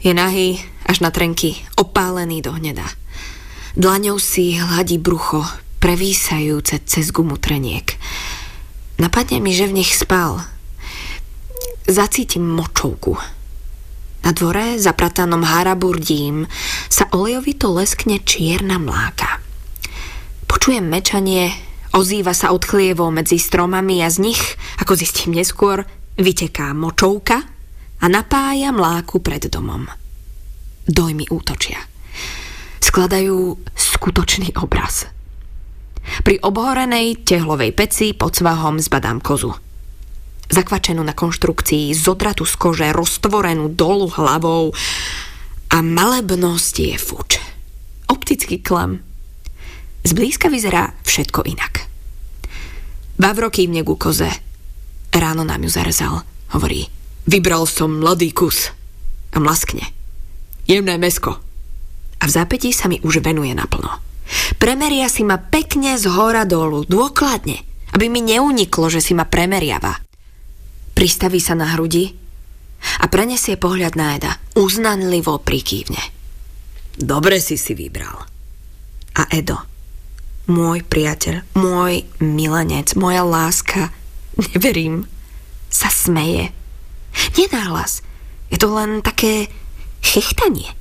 [0.00, 2.86] Je nahý až na trenky, opálený do hneda.
[3.74, 5.42] Dlaňou si hladí brucho,
[5.78, 7.96] prevísajúce cez gumu treniek.
[8.96, 10.40] Napadne mi, že v nich spal.
[11.86, 13.14] Zacítim močovku.
[14.26, 16.50] Na dvore, zapratanom haraburdím,
[16.90, 19.38] sa olejovito leskne čierna mláka.
[20.50, 21.54] Počujem mečanie,
[21.94, 24.42] ozýva sa od chlievov medzi stromami a z nich,
[24.82, 25.86] ako zistím neskôr,
[26.18, 27.38] vyteká močovka
[28.02, 29.86] a napája mláku pred domom.
[30.90, 31.78] Dojmy útočia.
[32.82, 35.06] Skladajú skutočný obraz.
[36.22, 39.54] Pri obhorenej tehlovej peci pod svahom zbadám kozu.
[40.46, 44.70] Zakvačenú na konštrukcii, zodratu z kože, roztvorenú dolu hlavou
[45.74, 47.30] a malebnosť je fuč.
[48.06, 49.02] Optický klam.
[50.06, 51.90] Zblízka vyzerá všetko inak.
[53.18, 54.30] Vavro kývne ku koze.
[55.10, 56.22] Ráno nám ju zarezal.
[56.54, 56.86] Hovorí,
[57.26, 58.70] vybral som mladý kus.
[59.34, 59.82] A mlaskne.
[60.70, 61.42] Jemné mesko.
[62.20, 63.90] A v zápätí sa mi už venuje naplno.
[64.56, 67.56] Premeria si ma pekne z hora dolu, dôkladne,
[67.94, 69.94] aby mi neuniklo, že si ma premeriava.
[70.96, 72.08] Pristaví sa na hrudi
[73.00, 74.32] a prenesie pohľad na Eda.
[74.56, 76.00] Uznanlivo prikývne.
[76.96, 78.16] Dobre si si vybral.
[79.16, 79.60] A Edo,
[80.48, 83.92] môj priateľ, môj milenec, moja láska,
[84.40, 85.04] neverím,
[85.68, 86.52] sa smeje.
[87.36, 88.00] Nenáhlas.
[88.48, 89.52] Je to len také
[90.00, 90.72] chechtanie.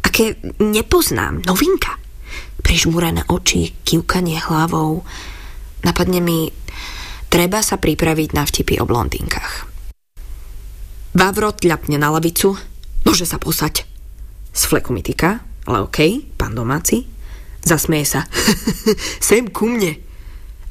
[0.00, 2.05] Aké nepoznám, novinka
[2.62, 5.02] prižmúrené oči, kývkanie hlavou.
[5.82, 6.48] Napadne mi,
[7.28, 9.68] treba sa pripraviť na vtipy o blondínkach.
[11.16, 12.56] Vavro tľapne na lavicu,
[13.02, 13.88] môže sa posať.
[14.88, 17.04] Mi týka, ale okej, okay, pán domáci.
[17.66, 18.20] Zasmieje sa.
[19.26, 20.05] Sem ku mne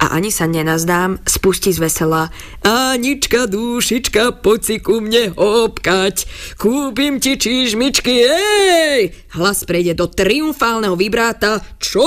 [0.06, 2.30] a ani sa nenazdám, spustí z vesela
[2.62, 6.30] Anička, dušička, poď si ku mne hopkať,
[6.62, 9.18] kúpim ti čížmičky, ej!
[9.34, 12.06] Hlas prejde do triumfálneho vibráta, čo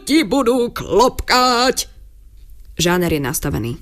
[0.00, 1.92] ti budú klopkať?
[2.80, 3.72] Žáner je nastavený.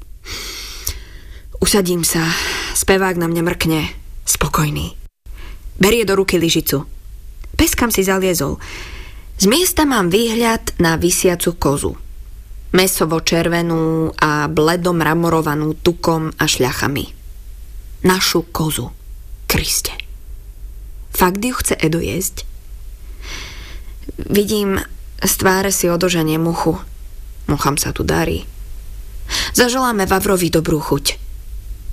[1.63, 2.27] Usadím sa,
[2.75, 3.81] spevák na mňa mrkne,
[4.27, 4.99] spokojný.
[5.79, 6.83] Berie do ruky lyžicu.
[7.55, 8.59] Peskam si zaliezol.
[9.39, 12.06] Z miesta mám výhľad na vysiacu kozu
[12.75, 17.15] mesovo červenú a bledom ramorovanú tukom a šľachami.
[18.03, 18.91] Našu kozu.
[19.47, 19.95] Kriste.
[21.15, 22.45] Fakt ju chce Edo jesť?
[24.19, 24.83] Vidím,
[25.23, 26.77] z tváre si odoženie muchu.
[27.47, 28.45] Mucham sa tu darí.
[29.55, 31.07] Zaželáme Vavrovi dobrú chuť.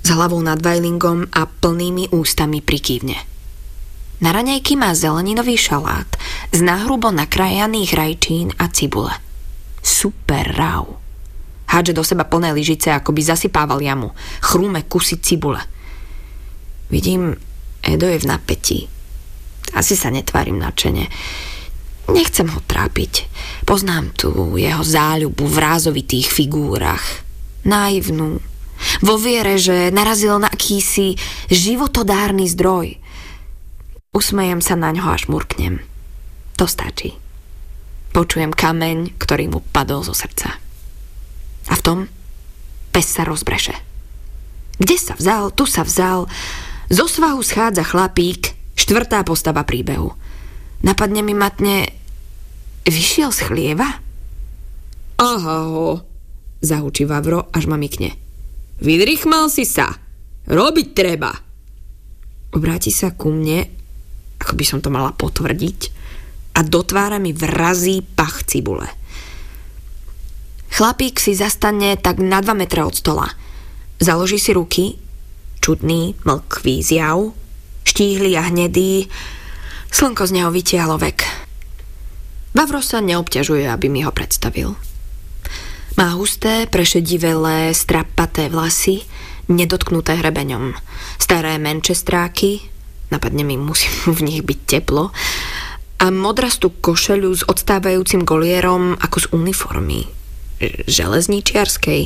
[0.04, 3.16] S hlavou nad vajlingom a plnými ústami prikývne.
[4.20, 6.06] Na raňajky má zeleninový šalát
[6.52, 9.23] z nahrubo nakrajaných rajčín a cibule
[9.84, 10.96] super rau.
[11.68, 14.16] Hádže do seba plné lyžice, ako by zasypával jamu.
[14.40, 15.60] Chrúme kusy cibule.
[16.88, 17.36] Vidím,
[17.84, 18.78] Edo je v napätí.
[19.76, 21.12] Asi sa netvárim načene.
[22.08, 23.28] Nechcem ho trápiť.
[23.64, 24.30] Poznám tu
[24.60, 27.02] jeho záľubu v rázovitých figúrach.
[27.64, 28.40] Naivnú.
[29.00, 31.16] Vo viere, že narazil na akýsi
[31.48, 33.00] životodárny zdroj.
[34.12, 35.80] Usmejem sa na ňo až murknem.
[36.60, 37.23] To stačí.
[38.14, 40.54] Počujem kameň, ktorý mu padol zo srdca.
[41.66, 41.98] A v tom
[42.94, 43.74] pes sa rozbreše.
[44.78, 46.30] Kde sa vzal, tu sa vzal.
[46.94, 50.14] Zo svahu schádza chlapík, štvrtá postava príbehu.
[50.86, 51.90] Napadne mi matne,
[52.86, 53.98] vyšiel z chlieva?
[55.18, 55.98] Aha ho,
[56.62, 58.14] zahučí Vavro, až ma mykne.
[58.78, 59.90] Vydrychmal si sa,
[60.46, 61.34] robiť treba.
[62.54, 63.66] Obráti sa ku mne,
[64.38, 66.03] ako by som to mala potvrdiť,
[66.54, 68.86] a do tvára mi vrazí pach cibule.
[70.74, 73.30] Chlapík si zastane tak na 2 metra od stola.
[74.02, 74.98] Založí si ruky,
[75.62, 77.30] čudný, mlkvý zjav,
[77.86, 79.06] štíhly a hnedý,
[79.94, 81.22] slnko z neho vytiahlo vek.
[82.54, 84.74] Vavro sa neobťažuje, aby mi ho predstavil.
[85.94, 89.06] Má husté, prešedivelé, strapaté vlasy,
[89.46, 90.74] nedotknuté hrebeňom.
[91.22, 92.66] Staré menčestráky,
[93.14, 95.14] napadne mi, musí v nich byť teplo,
[95.98, 100.00] a modrastú košeľu s odstávajúcim golierom ako z uniformy.
[100.88, 102.02] Železničiarskej.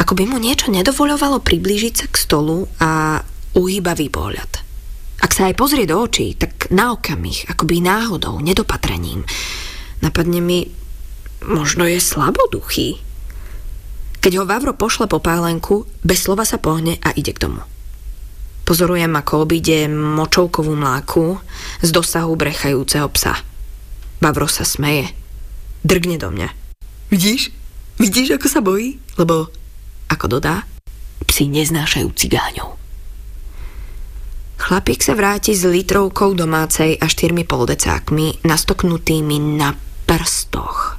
[0.00, 3.20] Ako by mu niečo nedovoľovalo priblížiť sa k stolu a
[3.52, 4.64] uhýbavý pohľad.
[5.22, 9.22] Ak sa aj pozrie do očí, tak na okamih, akoby náhodou, nedopatrením.
[10.02, 10.66] Napadne mi,
[11.46, 12.98] možno je slaboduchý.
[14.18, 17.62] Keď ho Vavro pošle po pálenku, bez slova sa pohne a ide k domu.
[18.72, 21.36] Pozorujem, ako obíde močovkovú mláku
[21.84, 23.36] z dosahu brechajúceho psa.
[24.16, 25.12] Bavro sa smeje.
[25.84, 26.48] Drgne do mňa.
[27.12, 27.52] Vidíš?
[28.00, 28.96] Vidíš, ako sa bojí?
[29.20, 29.52] Lebo,
[30.08, 30.64] ako dodá,
[31.28, 32.80] psi neznášajú cigáňov.
[34.56, 39.76] Chlapík sa vráti s litrovkou domácej a štyrmi poldecákmi nastoknutými na
[40.08, 40.96] prstoch.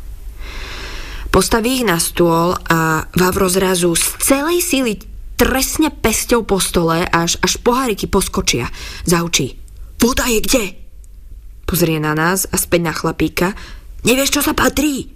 [1.33, 5.01] Postaví ich na stôl a Vavro zrazu z celej síly
[5.35, 8.69] tresne pesťou po stole, až, až poháriky poskočia.
[9.07, 9.59] Zaučí.
[9.99, 10.63] Voda je kde?
[11.63, 13.55] Pozrie na nás a späť na chlapíka.
[14.03, 15.09] Nevieš, čo sa patrí?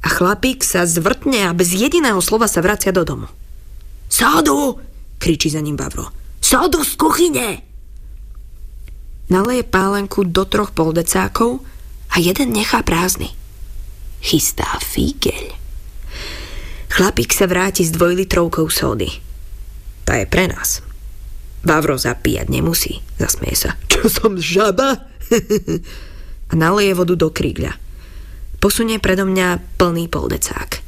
[0.00, 3.28] A chlapík sa zvrtne a bez jediného slova sa vracia do domu.
[4.08, 4.80] Sádu!
[5.20, 6.08] kričí za ním Bavro.
[6.40, 7.48] Sodu z kuchyne!
[9.30, 11.62] Naleje pálenku do troch poldecákov
[12.10, 13.30] a jeden nechá prázdny.
[14.20, 15.54] Chystá fígeľ.
[16.90, 19.29] Chlapík sa vráti s dvojlitrovkou sódy.
[20.10, 20.82] Tá je pre nás.
[21.62, 23.78] Vavro zapíjať nemusí, zasmie sa.
[23.86, 25.06] Čo som žaba?
[26.50, 27.78] a naleje vodu do krígľa.
[28.58, 30.82] Posunie predo mňa plný poldecák.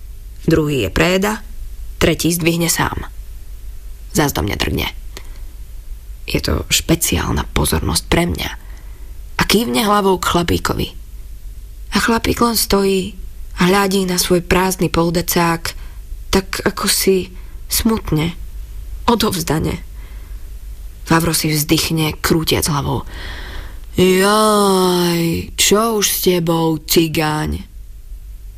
[0.50, 1.38] Druhý je préda,
[2.02, 3.06] tretí zdvihne sám.
[4.10, 4.90] Zás do mňa drgne.
[6.26, 8.50] Je to špeciálna pozornosť pre mňa.
[9.38, 10.88] A kývne hlavou k chlapíkovi.
[11.94, 13.14] A chlapík len stojí
[13.62, 15.78] a hľadí na svoj prázdny poldecák,
[16.34, 17.30] tak ako si
[17.70, 18.41] smutne,
[19.12, 19.84] odovzdane.
[21.06, 23.04] Vavro si vzdychne, krútiac hlavou.
[24.00, 27.68] Jaj, čo už s tebou, cigáň?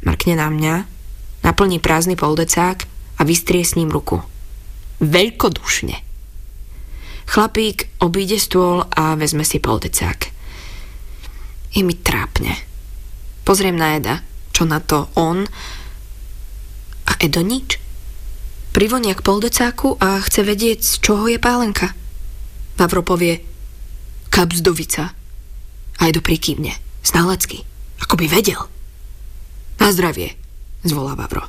[0.06, 0.74] Mrkne na mňa,
[1.42, 2.86] naplní prázdny poldecák
[3.18, 4.22] a vystrie s ním ruku.
[5.02, 5.96] Veľkodušne.
[7.24, 10.30] Chlapík obíde stôl a vezme si poldecák.
[11.74, 12.54] Je mi trápne.
[13.42, 14.22] Pozriem na Eda,
[14.54, 15.42] čo na to on
[17.04, 17.83] a Edo nič.
[18.74, 21.94] Privonia k poldecáku a chce vedieť, z čoho je pálenka.
[22.74, 23.38] Vavro povie
[24.34, 25.14] kapzdovica
[25.94, 26.74] a Edo prikývne,
[27.06, 27.62] znalecky,
[28.02, 28.66] ako by vedel.
[29.78, 30.34] Na zdravie,
[30.82, 31.46] zvolá Vavro.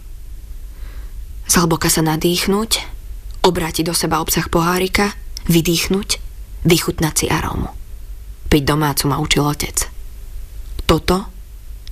[1.50, 2.72] Zhlboka sa nadýchnuť,
[3.42, 5.18] obrátiť do seba obsah pohárika,
[5.50, 6.22] vydýchnuť,
[6.62, 7.74] vychutnať si arómu.
[8.54, 9.90] Piť domácu ma učil otec.
[10.86, 11.26] Toto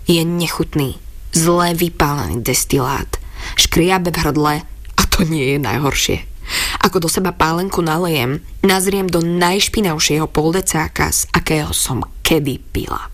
[0.05, 1.01] je nechutný,
[1.33, 3.09] zle vypálený destilát.
[3.57, 4.53] Škriabe v hrdle
[5.13, 6.17] to nie je najhoršie.
[6.83, 13.13] Ako do seba pálenku nalejem, nazriem do najšpinavšieho poldecáka, z akého som kedy pila.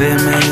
[0.00, 0.49] Say, man,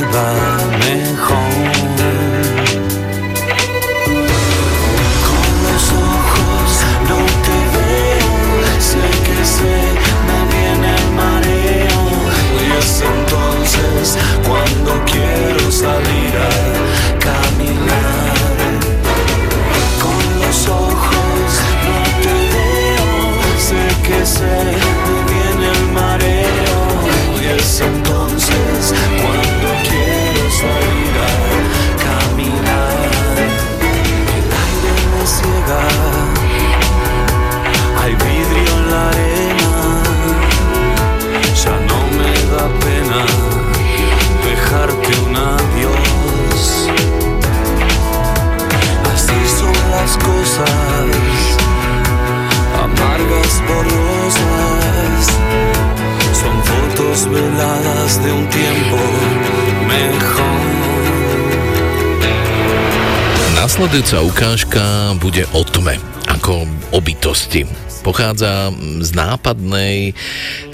[63.79, 64.85] Nasledujúca ukážka
[65.23, 67.63] bude o tme, ako o bytosti.
[68.03, 70.19] Pochádza z nápadnej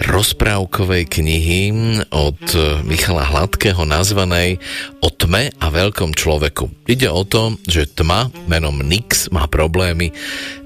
[0.08, 1.60] rozprávkovej knihy
[2.08, 2.40] od
[2.80, 4.56] Michala Hladkého nazvanej
[5.04, 6.83] O tme a veľkom človeku.
[6.84, 10.12] Ide o to, že tma menom Nix má problémy.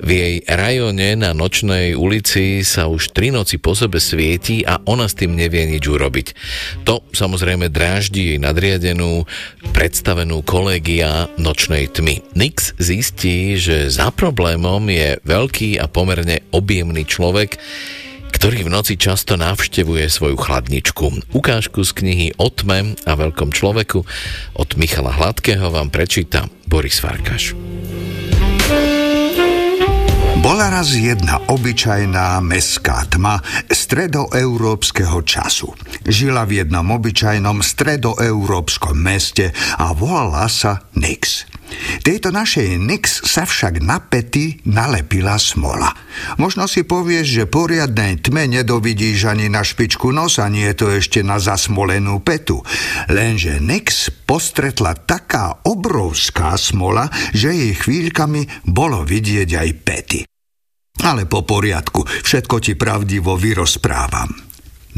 [0.03, 5.07] V jej rajone na nočnej ulici sa už tri noci po sebe svieti a ona
[5.07, 6.27] s tým nevie nič urobiť.
[6.91, 9.31] To samozrejme dráždi jej nadriadenú
[9.71, 12.35] predstavenú kolégia nočnej tmy.
[12.35, 17.62] Nix zistí, že za problémom je veľký a pomerne objemný človek,
[18.39, 21.34] ktorý v noci často navštevuje svoju chladničku.
[21.34, 24.07] Ukážku z knihy O tme a veľkom človeku
[24.55, 27.59] od Michala Hladkého vám prečíta Boris Farkaš.
[30.39, 33.43] Bola raz jedna obyčajná mestská tma
[33.74, 35.74] stredoeurópskeho času.
[36.07, 39.51] Žila v jednom obyčajnom stredoeurópskom meste
[39.82, 41.57] a volala sa Nix.
[42.01, 45.93] Tejto našej Nix sa však na pety nalepila smola.
[46.41, 51.21] Možno si povieš, že poriadnej tme nedovidíš ani na špičku nosa, nie je to ešte
[51.21, 52.64] na zasmolenú petu.
[53.12, 60.21] Lenže Nix postretla taká obrovská smola, že jej chvíľkami bolo vidieť aj pety.
[61.05, 64.47] Ale po poriadku, všetko ti pravdivo vyrozprávam.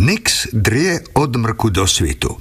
[0.01, 2.41] Nix drie od mrku do svitu.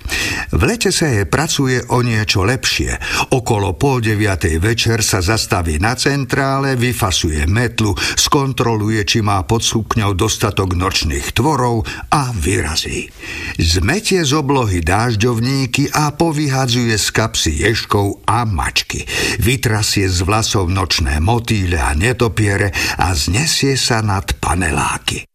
[0.55, 2.95] V lete sa jej pracuje o niečo lepšie.
[3.35, 10.15] Okolo pol deviatej večer sa zastaví na centrále, vyfasuje metlu, skontroluje, či má pod sukňou
[10.15, 11.83] dostatok nočných tvorov
[12.15, 13.11] a vyrazí.
[13.59, 19.03] Zmetie z oblohy dážďovníky a povyhadzuje z kapsy ješkov a mačky.
[19.37, 25.28] Vytrasie z vlasov nočné motýle a netopiere a znesie sa nad paneláky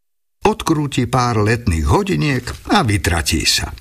[0.45, 3.73] odkrúti pár letných hodiniek a vytratí sa.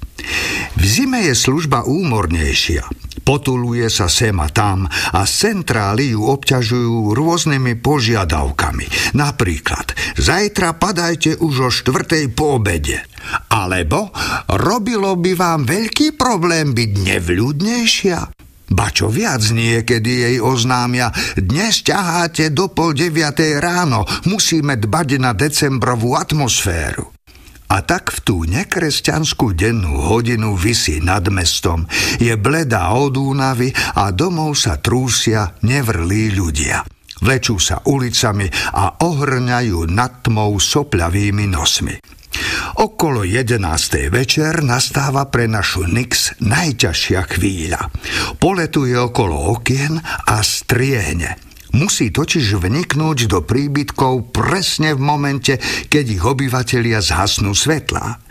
[0.73, 2.87] V zime je služba úmornejšia.
[3.23, 9.15] Potuluje sa sem a tam a z centrály ju obťažujú rôznymi požiadavkami.
[9.15, 12.99] Napríklad, zajtra padajte už o štvrtej po obede.
[13.47, 14.11] Alebo
[14.51, 18.42] robilo by vám veľký problém byť nevľudnejšia.
[18.71, 25.35] Ba čo viac niekedy jej oznámia, dnes ťaháte do pol deviatej ráno, musíme dbať na
[25.35, 27.11] decembrovú atmosféru.
[27.73, 31.89] A tak v tú nekresťanskú dennú hodinu vysí nad mestom,
[32.21, 36.85] je bledá od únavy a domov sa trúsia nevrlí ľudia.
[37.23, 38.45] Vlečú sa ulicami
[38.75, 41.95] a ohrňajú nad tmou sopľavými nosmi.
[42.79, 44.09] Okolo 11.
[44.09, 47.93] večer nastáva pre našu Nix najťažšia chvíľa.
[48.41, 51.37] Poletuje okolo okien a striehne.
[51.73, 55.57] Musí totiž vniknúť do príbytkov presne v momente,
[55.89, 58.21] keď ich obyvatelia zhasnú svetla.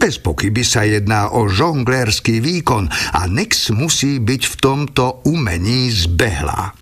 [0.00, 6.72] Bez pochyby sa jedná o žonglerský výkon a Nix musí byť v tomto umení zbehlá.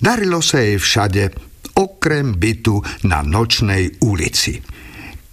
[0.00, 1.36] Darilo sa jej všade,
[1.76, 4.79] okrem bytu na nočnej ulici.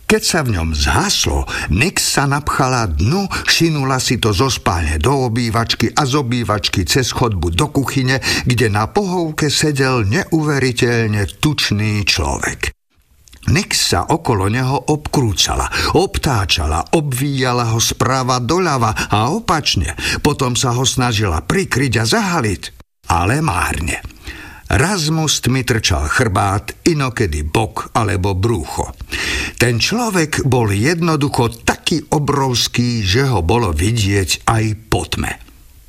[0.08, 5.28] Keď sa v ňom zhaslo, Nix sa napchala dnu, šinula si to zo spálne do
[5.28, 12.72] obývačky a z obývačky cez chodbu do kuchyne, kde na pohovke sedel neuveriteľne tučný človek.
[13.52, 15.68] Nix sa okolo neho obkrúcala,
[16.00, 19.92] obtáčala, obvíjala ho správa doľava a opačne.
[20.24, 22.64] Potom sa ho snažila prikryť a zahaliť,
[23.12, 24.17] ale márne.
[24.68, 28.92] Raz mu z tmy trčal chrbát, inokedy bok alebo brúcho.
[29.56, 35.40] Ten človek bol jednoducho taký obrovský, že ho bolo vidieť aj po tme.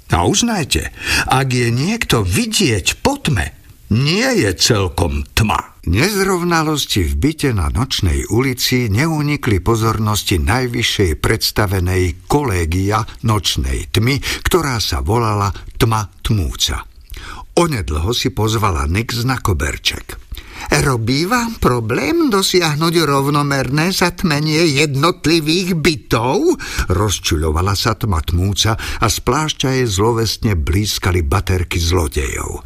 [0.09, 0.95] A uznajte,
[1.27, 3.53] ak je niekto vidieť po tme,
[3.91, 5.81] nie je celkom tma.
[5.89, 15.01] Nezrovnalosti v byte na nočnej ulici neunikli pozornosti najvyššej predstavenej kolégia nočnej tmy, ktorá sa
[15.01, 15.49] volala
[15.81, 16.98] Tma Tmúca.
[17.59, 20.15] Onedlho si pozvala Nix na koberček.
[20.87, 26.55] Robí vám problém dosiahnuť rovnomerné zatmenie jednotlivých bytov?
[26.87, 32.63] Rozčuľovala sa tma tmúca a z plášťa jej zlovestne blízkali baterky zlodejov.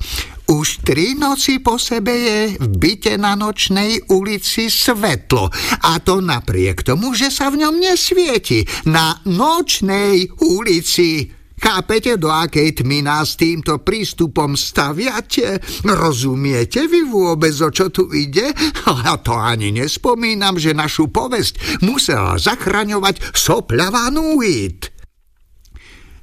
[0.52, 5.48] Už tri noci po sebe je v byte na nočnej ulici svetlo
[5.88, 8.60] a to napriek tomu, že sa v ňom nesvieti.
[8.92, 15.62] Na nočnej ulici Chápete, do akej tmy nás týmto prístupom staviate?
[15.86, 18.50] Rozumiete vy vôbec, o čo tu ide?
[18.90, 24.91] A to ani nespomínam, že našu povesť musela zachraňovať sopľavá Nuit.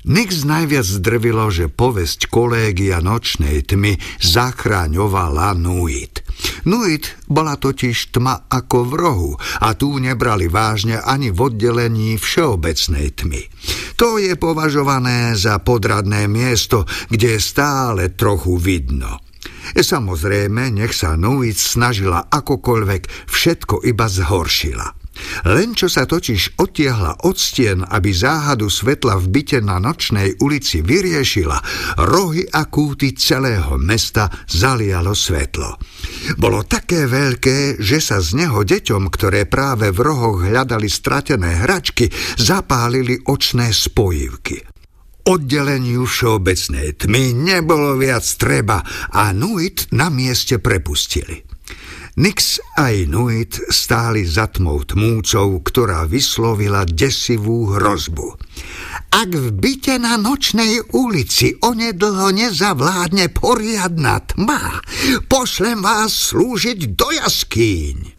[0.10, 6.26] Nix najviac zdrvilo, že povesť kolégia nočnej tmy zachraňovala Nuit.
[6.66, 9.32] Nuit bola totiž tma ako v rohu
[9.62, 13.42] a tu nebrali vážne ani v oddelení všeobecnej tmy.
[14.02, 19.22] To je považované za podradné miesto, kde je stále trochu vidno.
[19.78, 24.99] Samozrejme, nech sa Nuit snažila akokoľvek, všetko iba zhoršila.
[25.48, 30.84] Len čo sa totiž odtiahla od stien, aby záhadu svetla v byte na nočnej ulici
[30.84, 31.58] vyriešila,
[32.06, 35.80] rohy a kúty celého mesta zalialo svetlo.
[36.38, 42.12] Bolo také veľké, že sa z neho deťom, ktoré práve v rohoch hľadali stratené hračky,
[42.38, 44.62] zapálili očné spojivky.
[45.30, 48.82] Oddeleniu všeobecnej tmy nebolo viac treba
[49.14, 51.49] a Nuit na mieste prepustili.
[52.18, 58.34] Nix a Inuit stáli za tmou tmúcov, ktorá vyslovila desivú hrozbu.
[59.14, 64.82] Ak v byte na nočnej ulici onedlho nezavládne poriadna tma,
[65.30, 68.18] pošlem vás slúžiť do jaskýň.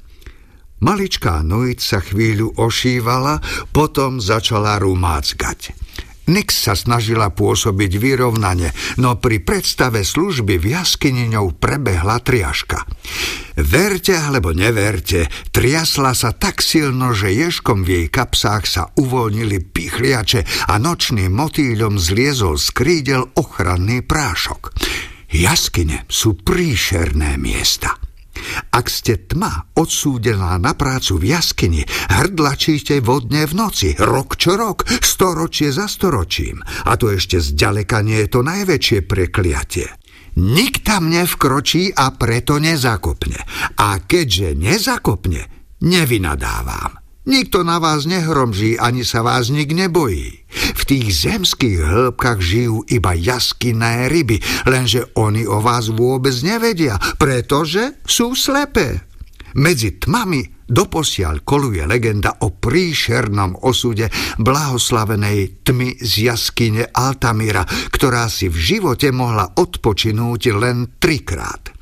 [0.80, 3.44] Maličká Nuit sa chvíľu ošívala,
[3.74, 5.76] potom začala rumácgať.
[6.30, 8.70] Nix sa snažila pôsobiť vyrovnane,
[9.02, 12.86] no pri predstave služby v jaskyni ňou prebehla triaška.
[13.58, 20.70] Verte alebo neverte, triasla sa tak silno, že ješkom v jej kapsách sa uvoľnili pichliače
[20.70, 24.70] a nočným motýľom zliezol z krídel ochranný prášok.
[25.34, 28.09] Jaskyne sú príšerné miesta.
[28.70, 34.86] Ak ste tma odsúdená na prácu v jaskyni, hrdlačíte vodne v noci, rok čo rok,
[34.86, 36.60] storočie za storočím.
[36.86, 39.88] A to ešte zďaleka nie je to najväčšie prekliatie.
[40.38, 43.40] Nik tam nevkročí a preto nezakopne.
[43.82, 46.99] A keďže nezakopne, nevynadávam.
[47.28, 50.40] Nikto na vás nehromží, ani sa vás nik nebojí.
[50.50, 58.00] V tých zemských hĺbkach žijú iba jaskinné ryby, lenže oni o vás vôbec nevedia, pretože
[58.08, 59.04] sú slepé.
[59.60, 64.06] Medzi tmami doposiaľ koluje legenda o príšernom osude
[64.38, 71.74] blahoslavenej tmy z jaskyne Altamira, ktorá si v živote mohla odpočinúť len trikrát.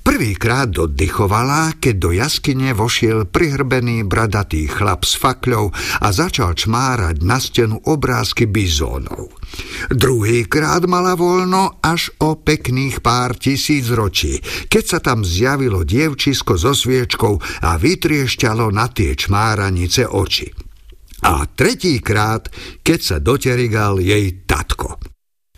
[0.00, 5.68] Prvýkrát dodychovala, keď do jaskyne vošiel prihrbený bradatý chlap s fakľou
[6.00, 9.28] a začal čmárať na stenu obrázky bizónov.
[9.92, 14.40] Druhýkrát mala voľno až o pekných pár tisíc ročí,
[14.72, 17.36] keď sa tam zjavilo dievčisko so sviečkou
[17.68, 20.48] a vytriešťalo na tie čmáranice oči.
[21.20, 22.48] A tretíkrát,
[22.80, 25.09] keď sa doterigal jej tatko.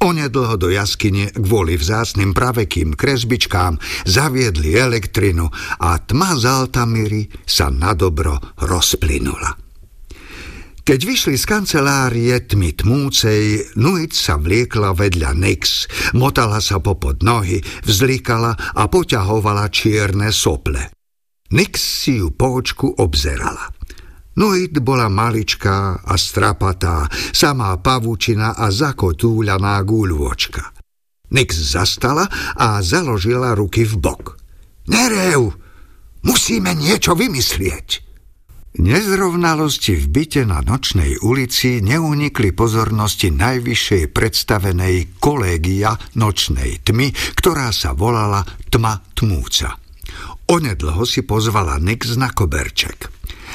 [0.03, 5.47] Onedlho do jaskyne kvôli vzácným pravekým kresbičkám zaviedli elektrinu
[5.79, 8.35] a tma z Altamíry sa nadobro
[8.67, 9.55] rozplynula.
[10.83, 15.87] Keď vyšli z kancelárie tmy tmúcej, Nuit sa vliekla vedľa Nix,
[16.19, 20.83] motala sa popod nohy, vzlikala a poťahovala čierne sople.
[21.55, 23.71] Nix si ju po očku obzerala.
[24.33, 27.05] Nuit bola maličká a strapatá,
[27.37, 30.73] samá pavučina a zakotúľaná guľôčka.
[31.33, 34.41] Nix zastala a založila ruky v bok.
[34.89, 35.53] Nerev,
[36.25, 38.13] musíme niečo vymyslieť.
[38.73, 47.93] Nezrovnalosti v byte na nočnej ulici neunikli pozornosti najvyššej predstavenej kolégia nočnej tmy, ktorá sa
[47.93, 48.41] volala
[48.73, 49.77] Tma Tmúca.
[50.49, 53.13] Onedlho si pozvala Nix na koberček.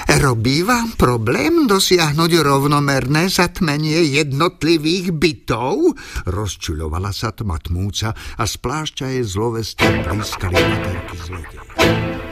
[0.07, 5.99] Robí vám problém dosiahnuť rovnomerné zatmenie jednotlivých bytov?
[6.23, 12.26] Rozčuľovala sa tma tmúca a z plášťa jej zloveste blízkali baterky zlodeja.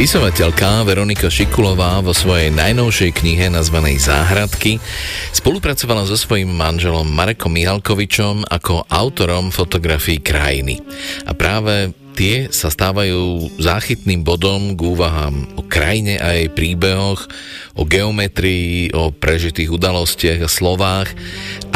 [0.00, 4.80] Spisovateľka Veronika Šikulová vo svojej najnovšej knihe nazvanej Záhradky
[5.28, 10.80] spolupracovala so svojím manželom Marekom Mihalkovičom ako autorom fotografií krajiny.
[11.28, 17.28] A práve tie sa stávajú záchytným bodom k úvahám o krajine a jej príbehoch,
[17.76, 21.12] o geometrii, o prežitých udalostiach a slovách,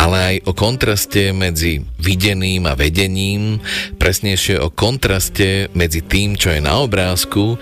[0.01, 3.61] ale aj o kontraste medzi videným a vedením,
[4.01, 7.61] presnejšie o kontraste medzi tým, čo je na obrázku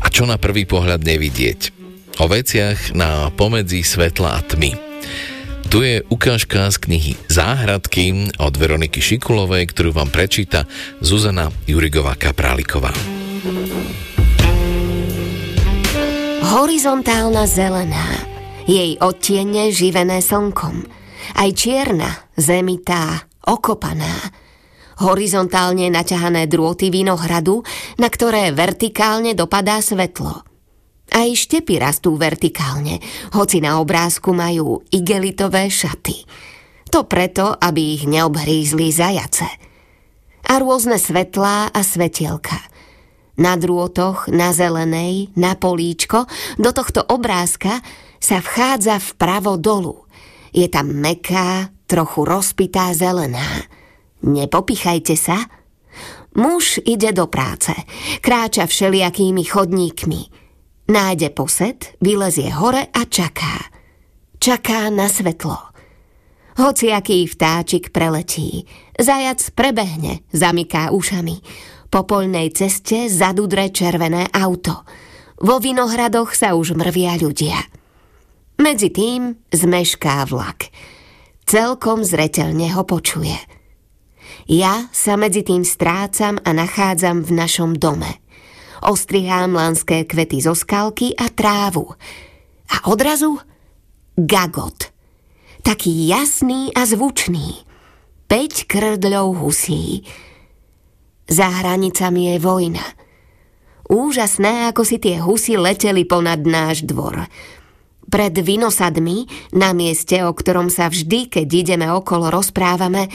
[0.00, 1.76] a čo na prvý pohľad nevidieť.
[2.20, 4.76] O veciach na pomedzi svetla a tmy.
[5.70, 10.66] Tu je ukážka z knihy Záhradky od Veroniky Šikulovej, ktorú vám prečíta
[10.98, 12.90] Zuzana Jurigová Kapráliková.
[16.50, 18.02] Horizontálna zelená,
[18.66, 20.82] jej odtiene živené slnkom,
[21.38, 24.10] aj čierna, zemitá, okopaná,
[25.00, 27.64] horizontálne naťahané drôty vinohradu,
[27.96, 30.44] na ktoré vertikálne dopadá svetlo.
[31.10, 33.02] Aj štepy rastú vertikálne,
[33.34, 36.22] hoci na obrázku majú igelitové šaty.
[36.94, 39.48] To preto, aby ich neobhrízli zajace.
[40.46, 42.60] A rôzne svetlá a svetielka–
[43.40, 46.28] na drôtoch, na zelenej, na políčko,
[46.60, 47.80] do tohto obrázka
[48.20, 50.04] sa vchádza vpravo dolu.
[50.52, 53.64] Je tam meká, trochu rozpitá zelená.
[54.20, 55.48] Nepopichajte sa.
[56.36, 57.74] Muž ide do práce,
[58.22, 60.20] kráča všelijakými chodníkmi.
[60.90, 63.70] Nájde posed, vylezie hore a čaká.
[64.38, 65.58] Čaká na svetlo.
[66.58, 68.66] Hociaký vtáčik preletí,
[68.98, 71.40] zajac prebehne, zamyká ušami.
[71.90, 74.86] Po poľnej ceste zadudre červené auto.
[75.40, 77.58] Vo vinohradoch sa už mrvia ľudia.
[78.60, 80.70] Medzi tým zmešká vlak.
[81.48, 83.34] Celkom zretelne ho počuje.
[84.48, 88.20] Ja sa medzi tým strácam a nachádzam v našom dome.
[88.80, 91.92] Ostrihám lanské kvety zo skalky a trávu.
[92.72, 93.36] A odrazu
[94.16, 94.88] gagot.
[95.60, 97.68] Taký jasný a zvučný.
[98.24, 100.08] Peť krdľov husí.
[101.28, 102.86] Za hranicami je vojna.
[103.90, 107.26] Úžasné, ako si tie husy leteli ponad náš dvor.
[108.10, 113.10] Pred vinosadmi, na mieste, o ktorom sa vždy, keď ideme okolo, rozprávame,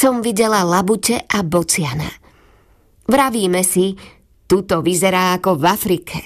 [0.00, 2.08] som videla labute a bociana.
[3.04, 3.92] Vravíme si,
[4.48, 6.18] tuto vyzerá ako v Afrike.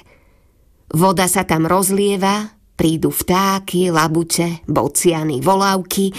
[0.95, 6.15] Voda sa tam rozlieva, prídu vtáky, labute, bociany, volávky,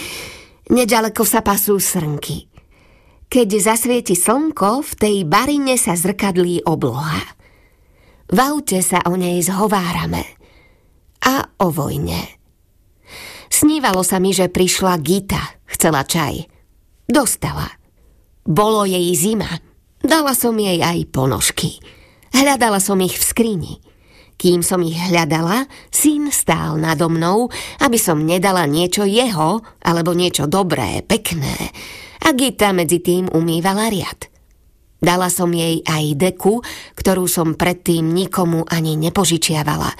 [0.68, 2.44] nedaleko sa pasú srnky.
[3.32, 7.24] Keď zasvieti slnko, v tej barine sa zrkadlí obloha.
[8.28, 10.28] V aute sa o nej zhovárame.
[11.24, 12.20] A o vojne.
[13.48, 15.40] Snívalo sa mi, že prišla Gita,
[15.72, 16.55] chcela čaj.
[17.06, 17.70] Dostala.
[18.42, 19.62] Bolo jej zima.
[20.02, 21.78] Dala som jej aj ponožky.
[22.34, 23.74] Hľadala som ich v skrini.
[24.36, 27.48] Kým som ich hľadala, syn stál nado mnou,
[27.80, 31.56] aby som nedala niečo jeho, alebo niečo dobré, pekné,
[32.26, 34.28] a Gita medzi tým umývala riad.
[35.00, 36.60] Dala som jej aj deku,
[36.98, 39.94] ktorú som predtým nikomu ani nepožičiavala,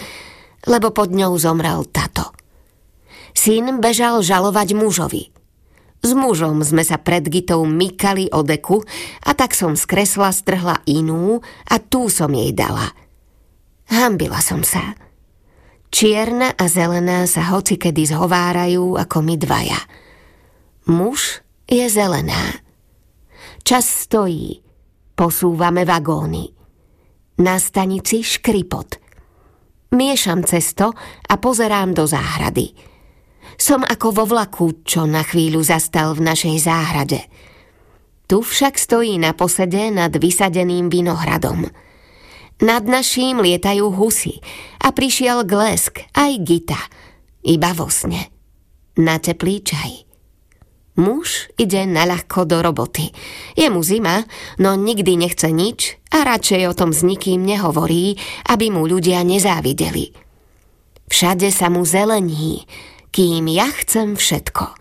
[0.68, 2.34] lebo pod ňou zomrel tato.
[3.32, 5.35] Syn bežal žalovať mužovi.
[6.06, 8.78] S mužom sme sa pred Gitou mykali o deku
[9.26, 12.94] a tak som z kresla strhla inú a tú som jej dala.
[13.90, 14.94] Hambila som sa.
[15.90, 19.80] Čierna a zelená sa hocikedy zhovárajú ako my dvaja.
[20.94, 22.54] Muž je zelená.
[23.66, 24.62] Čas stojí.
[25.18, 26.54] Posúvame vagóny.
[27.42, 29.02] Na stanici škripot.
[29.90, 30.94] Miešam cesto
[31.26, 32.94] a pozerám do záhrady.
[33.56, 37.20] Som ako vo vlaku, čo na chvíľu zastal v našej záhrade.
[38.26, 41.64] Tu však stojí na posede nad vysadeným vinohradom.
[42.56, 44.40] Nad naším lietajú husy
[44.80, 46.80] a prišiel glesk aj gita,
[47.44, 48.32] iba vo sne.
[48.96, 49.92] Na teplý čaj.
[50.96, 53.12] Muž ide naľahko do roboty.
[53.52, 54.24] Je mu zima,
[54.56, 58.16] no nikdy nechce nič a radšej o tom s nikým nehovorí,
[58.48, 60.16] aby mu ľudia nezávideli.
[61.12, 62.64] Všade sa mu zelení,
[63.16, 64.76] kým ja chcem všetko.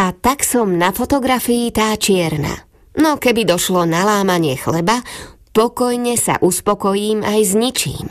[0.00, 2.64] A tak som na fotografii tá čierna.
[2.96, 5.04] No keby došlo na lámanie chleba,
[5.52, 8.08] pokojne sa uspokojím aj s ničím.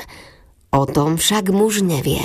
[0.69, 2.22] O tom však muž nevie.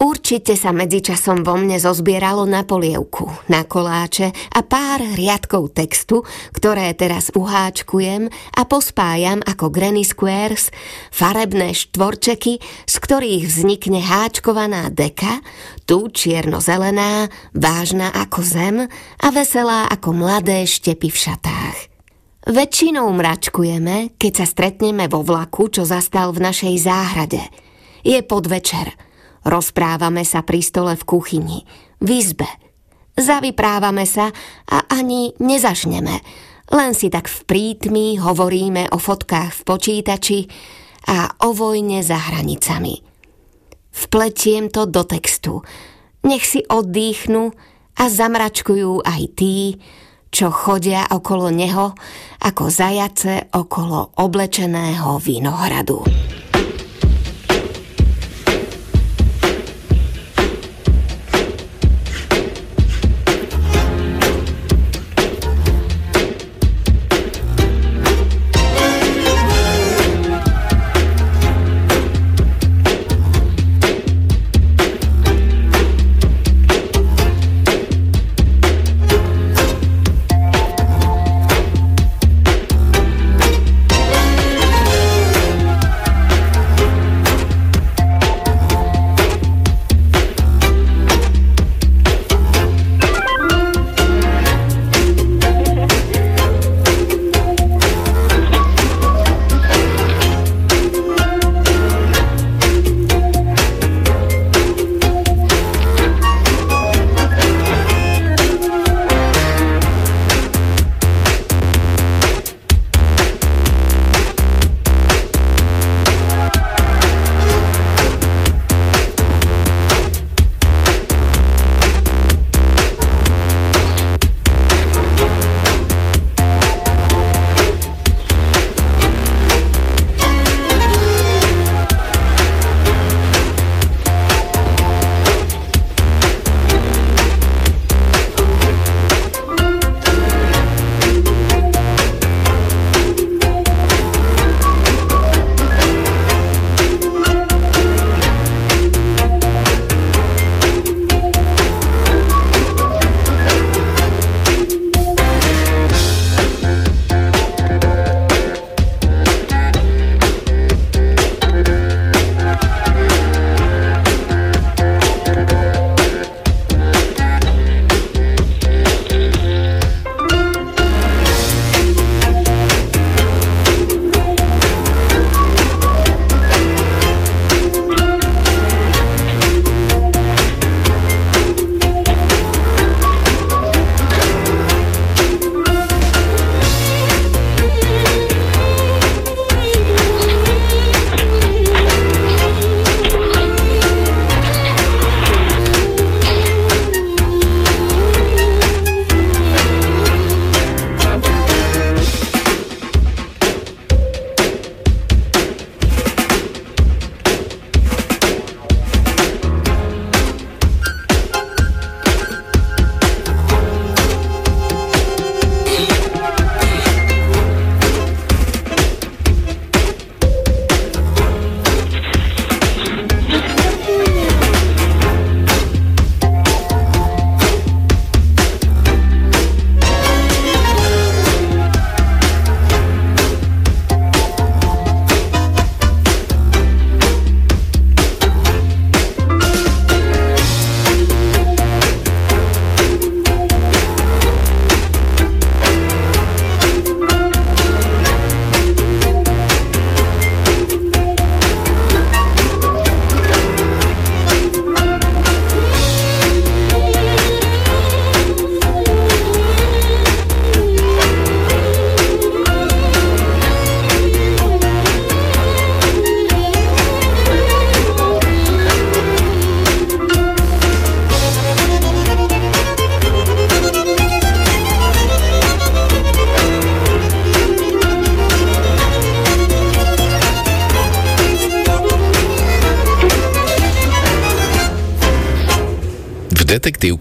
[0.00, 6.24] Určite sa medzičasom vo mne zozbieralo na polievku, na koláče a pár riadkov textu,
[6.56, 10.72] ktoré teraz uháčkujem a pospájam ako Granny Squares,
[11.12, 15.44] farebné štvorčeky, z ktorých vznikne háčkovaná deka,
[15.84, 18.76] tu čierno-zelená, vážna ako zem
[19.20, 21.78] a veselá ako mladé štepy v šatách.
[22.48, 27.44] Väčšinou mračkujeme, keď sa stretneme vo vlaku, čo zastal v našej záhrade.
[28.00, 28.96] Je podvečer–
[29.44, 31.58] Rozprávame sa pri stole v kuchyni,
[32.00, 32.48] v izbe.
[33.16, 34.32] Zavyprávame sa
[34.68, 36.20] a ani nezažneme.
[36.70, 40.38] Len si tak v prítmi hovoríme o fotkách v počítači
[41.10, 43.02] a o vojne za hranicami.
[43.90, 45.66] Vpletiem to do textu.
[46.22, 47.50] Nech si oddychnú
[47.98, 49.80] a zamračkujú aj tí,
[50.30, 51.90] čo chodia okolo neho
[52.38, 56.06] ako zajace okolo oblečeného vinohradu.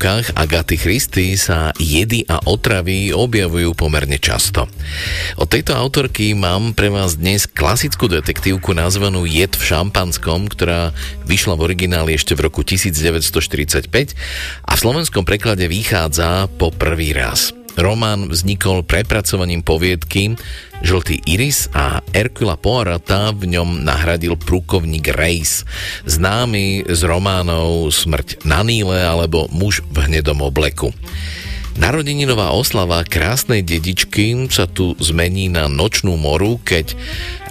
[0.10, 4.66] Detektívkach Agaty Christy sa jedy a otravy objavujú pomerne často.
[5.38, 10.98] Od tejto autorky mám pre vás dnes klasickú detektívku nazvanú Jed v šampanskom, ktorá
[11.30, 13.86] vyšla v origináli ešte v roku 1945
[14.66, 17.54] a v slovenskom preklade vychádza po prvý raz.
[17.78, 20.34] Román vznikol prepracovaním poviedky
[20.80, 25.64] Žltý iris a Hercula Poirota v ňom nahradil prúkovník Reis,
[26.10, 30.90] známy z románov Smrť na Níle alebo Muž v hnedom obleku.
[31.80, 36.92] Narodeninová oslava krásnej dedičky sa tu zmení na nočnú moru, keď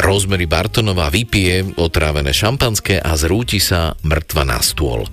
[0.04, 5.08] Rosemary Bartonová vypije otrávené šampanské a zrúti sa mŕtva na stôl.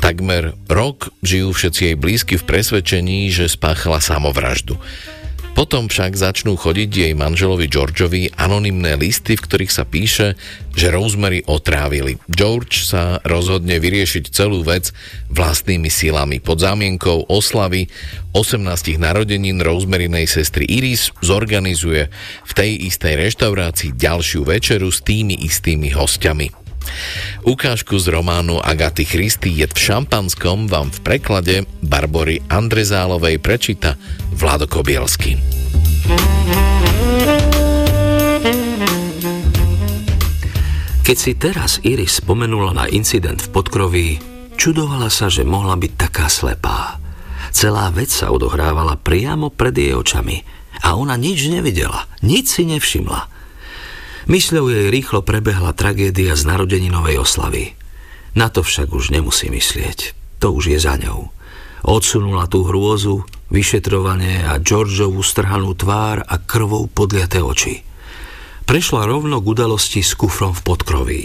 [0.00, 4.76] Takmer rok žijú všetci jej blízky v presvedčení, že spáchala samovraždu.
[5.52, 10.38] Potom však začnú chodiť jej manželovi Georgeovi anonymné listy, v ktorých sa píše,
[10.72, 12.16] že Rosemary otrávili.
[12.30, 14.94] George sa rozhodne vyriešiť celú vec
[15.28, 16.40] vlastnými silami.
[16.40, 17.90] Pod zámienkou oslavy
[18.32, 22.08] 18 narodenín Rosemarynej sestry Iris zorganizuje
[22.46, 26.69] v tej istej reštaurácii ďalšiu večeru s tými istými hostiami.
[27.40, 33.96] Ukážku z románu Agaty Christy je v šampanskom vám v preklade Barbory Andrezálovej prečíta
[34.36, 35.40] Vlado Kobielsky.
[41.00, 44.08] Keď si teraz Iris spomenula na incident v podkroví,
[44.54, 47.02] čudovala sa, že mohla byť taká slepá.
[47.50, 50.46] Celá vec sa odohrávala priamo pred jej očami
[50.86, 53.20] a ona nič nevidela, nič si nevšimla–
[54.28, 57.72] Mysľou jej rýchlo prebehla tragédia z narodeninovej oslavy.
[58.36, 60.12] Na to však už nemusí myslieť.
[60.44, 61.32] To už je za ňou.
[61.80, 67.80] Odsunula tú hrôzu, vyšetrovanie a Georgeovú strhanú tvár a krvou podliaté oči.
[68.68, 71.22] Prešla rovno k udalosti s kufrom v podkroví.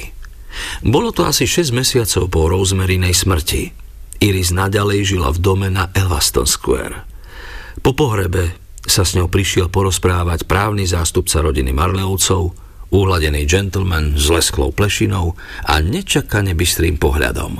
[0.81, 3.75] Bolo to asi 6 mesiacov po Rosemarinej smrti.
[4.23, 7.03] Iris naďalej žila v dome na Elvaston Square.
[7.83, 8.55] Po pohrebe
[8.87, 12.64] sa s ňou prišiel porozprávať právny zástupca rodiny Marleovcov,
[12.95, 15.35] uhladený gentleman s lesklou plešinou
[15.67, 17.59] a nečakane bystrým pohľadom.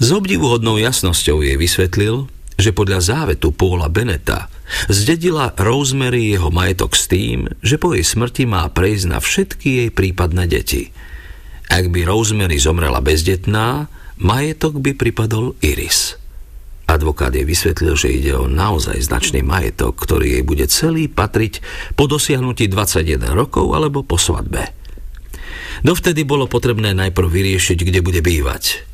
[0.00, 2.30] S obdivuhodnou jasnosťou jej vysvetlil,
[2.60, 4.52] že podľa závetu Paula Beneta
[4.86, 9.90] zdedila Rosemary jeho majetok s tým, že po jej smrti má prejsť na všetky jej
[9.90, 10.92] prípadné deti.
[11.72, 13.88] Ak by Rosemary zomrela bezdetná,
[14.20, 16.19] majetok by pripadol Iris.
[16.90, 21.62] Advokát jej vysvetlil, že ide o naozaj značný majetok, ktorý jej bude celý patriť
[21.94, 24.74] po dosiahnutí 21 rokov alebo po svadbe.
[25.86, 28.90] Dovtedy bolo potrebné najprv vyriešiť, kde bude bývať.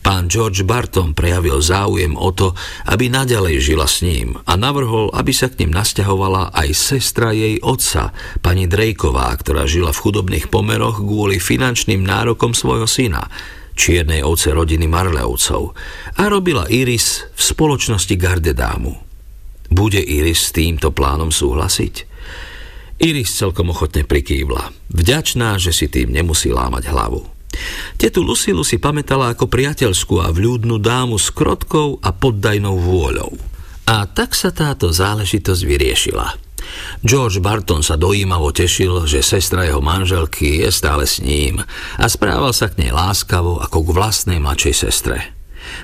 [0.00, 2.56] Pán George Barton prejavil záujem o to,
[2.88, 7.60] aby naďalej žila s ním a navrhol, aby sa k ním nasťahovala aj sestra jej
[7.60, 13.28] otca, pani Drejková, ktorá žila v chudobných pomeroch kvôli finančným nárokom svojho syna,
[13.74, 15.62] čiernej ovce rodiny Marleovcov
[16.18, 18.92] a robila Iris v spoločnosti Gardedámu.
[19.74, 21.94] Bude Iris s týmto plánom súhlasiť?
[23.02, 24.70] Iris celkom ochotne prikývla.
[24.94, 27.26] Vďačná, že si tým nemusí lámať hlavu.
[27.98, 33.53] Tetu Lucilu si pamätala ako priateľskú a vľúdnu dámu s krotkou a poddajnou vôľou.
[33.84, 36.28] A tak sa táto záležitosť vyriešila–
[37.04, 41.60] George Barton sa dojímavo tešil, že sestra jeho manželky je stále s ním
[42.00, 45.18] a správal sa k nej láskavo ako k vlastnej mladšej sestre.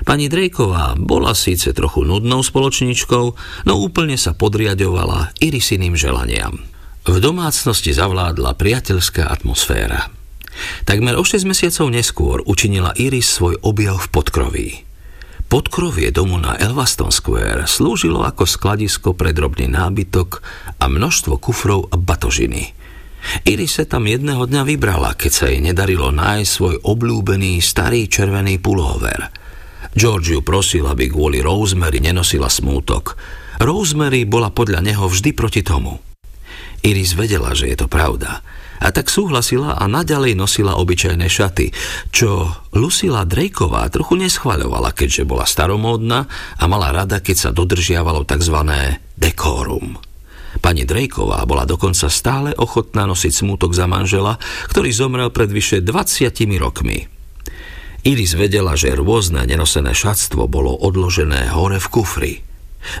[0.05, 3.25] Pani Drejková bola síce trochu nudnou spoločničkou,
[3.65, 6.61] no úplne sa podriadovala Irisiným želaniam.
[7.01, 10.13] V domácnosti zavládla priateľská atmosféra.
[10.85, 14.90] Takmer o 6 mesiacov neskôr učinila Iris svoj objav v podkroví.
[15.51, 20.39] Podkrovie domu na Elvaston Square slúžilo ako skladisko pre drobný nábytok
[20.79, 22.71] a množstvo kufrov a batožiny.
[23.43, 28.63] Iris sa tam jedného dňa vybrala, keď sa jej nedarilo nájsť svoj obľúbený starý červený
[28.63, 29.27] pulóver.
[29.91, 33.19] George ju prosil, aby kvôli Rosemary nenosila smútok.
[33.59, 35.99] Rosemary bola podľa neho vždy proti tomu.
[36.79, 38.39] Iris vedela, že je to pravda–
[38.81, 41.69] a tak súhlasila a naďalej nosila obyčajné šaty,
[42.09, 46.25] čo Lucila Drakeová trochu neschvaľovala, keďže bola staromódna
[46.57, 48.57] a mala rada, keď sa dodržiavalo tzv.
[49.13, 50.01] dekórum.
[50.59, 54.35] Pani Drakeová bola dokonca stále ochotná nosiť smútok za manžela,
[54.67, 57.07] ktorý zomrel pred vyše 20 rokmi.
[58.01, 62.33] Iris vedela, že rôzne nenosené šatstvo bolo odložené hore v kufri–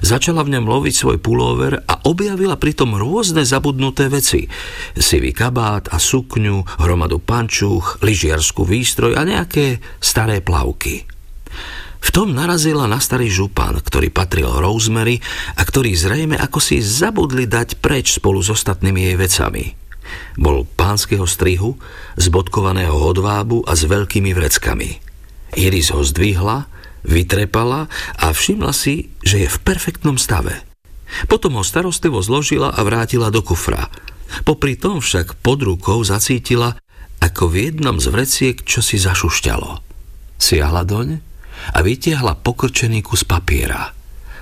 [0.05, 4.45] Začala v ňom loviť svoj pulóver a objavila pritom rôzne zabudnuté veci.
[4.93, 11.05] Sivý kabát a sukňu, hromadu pančúch, lyžiarskú výstroj a nejaké staré plavky.
[12.01, 15.21] V tom narazila na starý župan, ktorý patril Rosemary
[15.53, 19.65] a ktorý zrejme ako si zabudli dať preč spolu s ostatnými jej vecami.
[20.35, 21.77] Bol pánskeho strihu,
[22.17, 24.97] zbodkovaného hodvábu a s veľkými vreckami.
[25.55, 26.67] Iris ho zdvihla
[27.03, 30.63] vytrepala a všimla si, že je v perfektnom stave.
[31.27, 33.91] Potom ho starostlivo zložila a vrátila do kufra.
[34.47, 36.79] Popri tom však pod rukou zacítila,
[37.19, 39.69] ako v jednom z vreciek čo si zašušťalo.
[40.39, 41.07] Siahla doň
[41.75, 43.93] a vytiahla pokrčený kus papiera.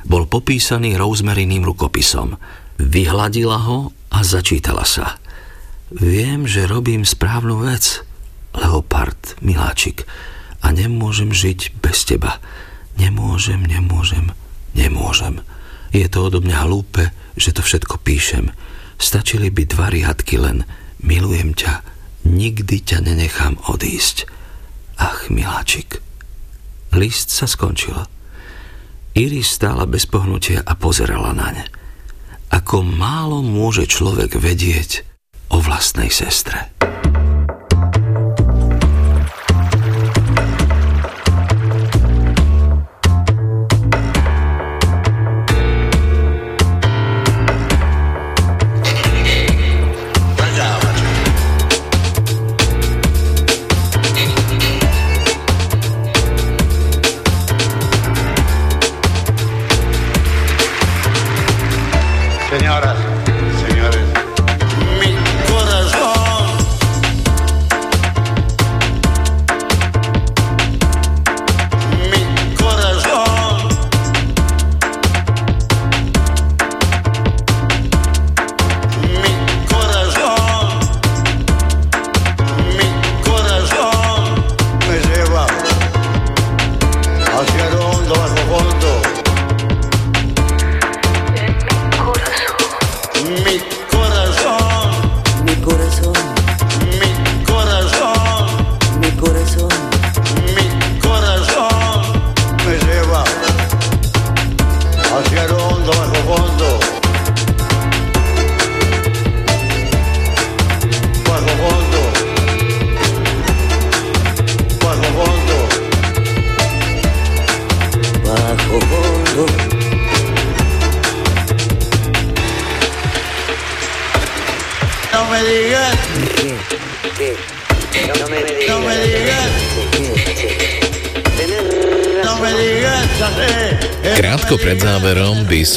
[0.07, 2.40] Bol popísaný rozmeriným rukopisom.
[2.80, 5.19] Vyhladila ho a začítala sa.
[5.91, 8.06] Viem, že robím správnu vec,
[8.56, 10.06] Leopard, miláčik,
[10.60, 12.44] a nemôžem žiť bez teba.
[12.99, 14.36] Nemôžem, nemôžem,
[14.76, 15.40] nemôžem.
[15.95, 17.10] Je to odo mňa hlúpe,
[17.40, 18.52] že to všetko píšem.
[18.99, 20.68] Stačili by dva riadky len
[20.99, 21.81] milujem ťa,
[22.27, 24.27] nikdy ťa nenechám odísť.
[24.99, 26.03] Ach, miláčik.
[26.91, 27.95] List sa skončil.
[29.15, 31.65] Iris stála bez pohnutia a pozerala na ne.
[32.49, 35.06] Ako málo môže človek vedieť
[35.53, 36.78] o vlastnej sestre.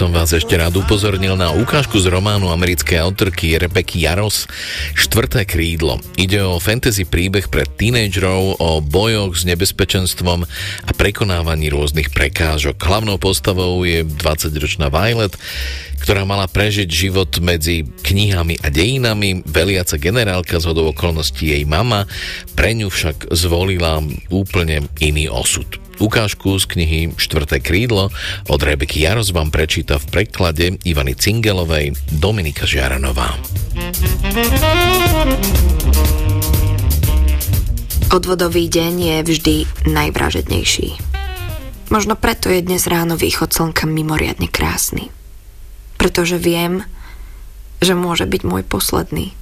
[0.03, 4.51] Som vás ešte rád upozornil na ukážku z románu americkej autorky Rebeky Jaros
[4.99, 6.03] Štvrté krídlo.
[6.19, 10.43] Ide o fantasy príbeh pre tínejdžerov, o bojoch s nebezpečenstvom
[10.89, 12.81] a prekonávaní rôznych prekážok.
[12.81, 15.37] Hlavnou postavou je 20-ročná Violet,
[16.03, 19.47] ktorá mala prežiť život medzi knihami a dejinami.
[19.47, 22.11] Veliaca generálka z hodou okolností jej mama,
[22.59, 25.79] pre ňu však zvolila úplne iný osud.
[26.03, 28.11] Ukážku z knihy Štvrté krídlo
[28.51, 33.39] od Rebeky Jaros vám prečíta v preklade Ivany Cingelovej Dominika Žiaranová.
[38.11, 39.57] Odvodový deň je vždy
[39.89, 40.89] najvražednejší.
[41.95, 45.22] Možno preto je dnes ráno východ slnka mimoriadne krásny.
[46.03, 46.83] Pretože viem,
[47.79, 49.39] že môže byť môj posledný.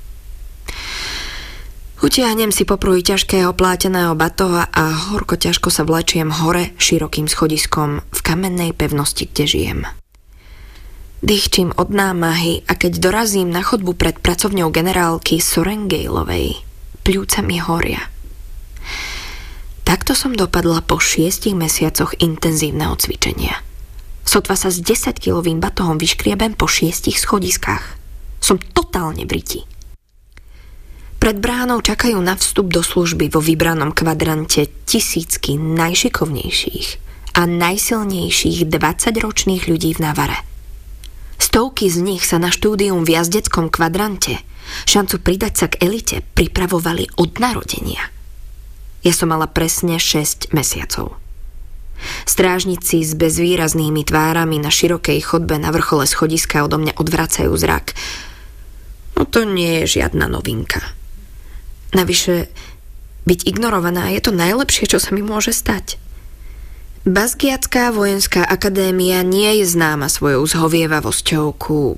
[2.01, 8.21] Utiahnem si popruj ťažkého pláteného batoha a horko ťažko sa vlečiem hore širokým schodiskom v
[8.21, 9.81] kamennej pevnosti, kde žijem.
[11.21, 16.65] Dýchčím od námahy a keď dorazím na chodbu pred pracovňou generálky Sorengejlovej,
[17.05, 18.01] pľúca mi horia.
[19.85, 23.61] Takto som dopadla po šiestich mesiacoch intenzívneho cvičenia.
[24.31, 27.99] Sotva sa s 10-kilovým batohom vyškriebem po šiestich schodiskách.
[28.39, 29.61] Som totálne v riti.
[31.19, 36.89] Pred bránou čakajú na vstup do služby vo vybranom kvadrante tisícky najšikovnejších
[37.35, 40.39] a najsilnejších 20-ročných ľudí v Navare.
[41.43, 44.39] Stovky z nich sa na štúdium v jazdeckom kvadrante
[44.87, 48.07] šancu pridať sa k elite pripravovali od narodenia.
[49.03, 51.19] Ja som mala presne 6 mesiacov.
[52.25, 57.93] Strážnici s bezvýraznými tvárami na širokej chodbe na vrchole schodiska odo mňa odvracajú zrak.
[59.21, 60.81] No to nie je žiadna novinka.
[61.93, 62.49] Navyše,
[63.29, 66.01] byť ignorovaná je to najlepšie, čo sa mi môže stať.
[67.05, 71.97] Bazgiacká vojenská akadémia nie je známa svojou zhovievavosťou ku...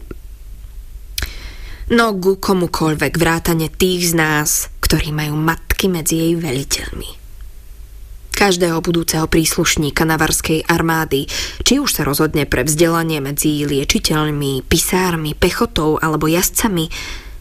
[1.93, 4.51] No ku komukoľvek vrátane tých z nás,
[4.81, 7.22] ktorí majú matky medzi jej veliteľmi.
[8.33, 11.31] Každého budúceho príslušníka navarskej armády,
[11.63, 16.91] či už sa rozhodne pre vzdelanie medzi liečiteľmi, pisármi, pechotou alebo jazdcami,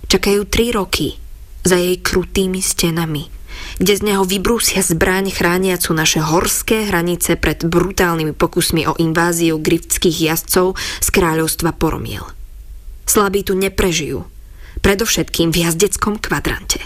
[0.06, 1.16] čakajú tri roky–
[1.64, 3.30] za jej krutými stenami,
[3.78, 10.34] kde z neho vybrúsia zbraň chrániacu naše horské hranice pred brutálnymi pokusmi o inváziu griftských
[10.34, 12.26] jazdcov z kráľovstva Poromiel.
[13.06, 14.26] Slabí tu neprežijú,
[14.82, 16.82] predovšetkým v jazdeckom kvadrante.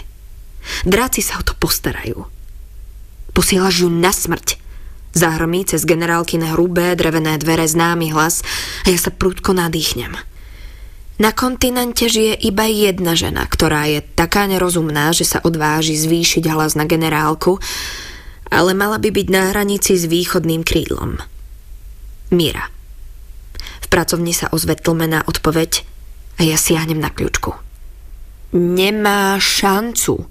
[0.82, 2.26] Dráci sa o to postarajú.
[3.36, 4.56] Posielaš ju na smrť.
[5.12, 8.40] Zahrmí cez generálkyne hrubé drevené dvere známy hlas
[8.88, 10.16] a ja sa prúdko nadýchnem.
[11.20, 16.76] Na kontinente žije iba jedna žena, ktorá je taká nerozumná, že sa odváži zvýšiť hlas
[16.76, 17.60] na generálku,
[18.52, 21.20] ale mala by byť na hranici s východným krídlom.
[22.32, 22.72] Mira.
[23.84, 25.84] V pracovni sa ozve tlmená odpoveď
[26.36, 27.52] a ja siahnem na kľúčku.
[28.56, 30.24] Nemá šancu,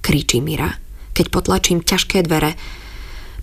[0.00, 0.85] kričí Mira,
[1.16, 2.60] keď potlačím ťažké dvere,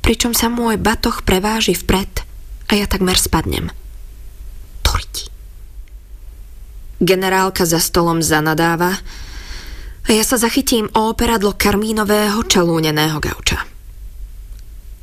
[0.06, 2.22] pričom sa môj batoh preváži vpred
[2.70, 3.74] a ja takmer spadnem.
[4.86, 5.34] Toriti.
[7.02, 9.02] Generálka za stolom zanadáva
[10.06, 13.66] a ja sa zachytím o operadlo karmínového čalúneného gauča.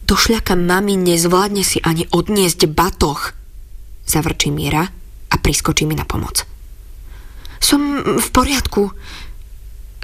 [0.06, 3.34] Do šľaka mami nezvládne si ani odniesť batoh,
[4.06, 4.86] zavrčí Mira
[5.30, 6.46] a priskočí mi na pomoc.
[7.58, 8.90] Som v poriadku.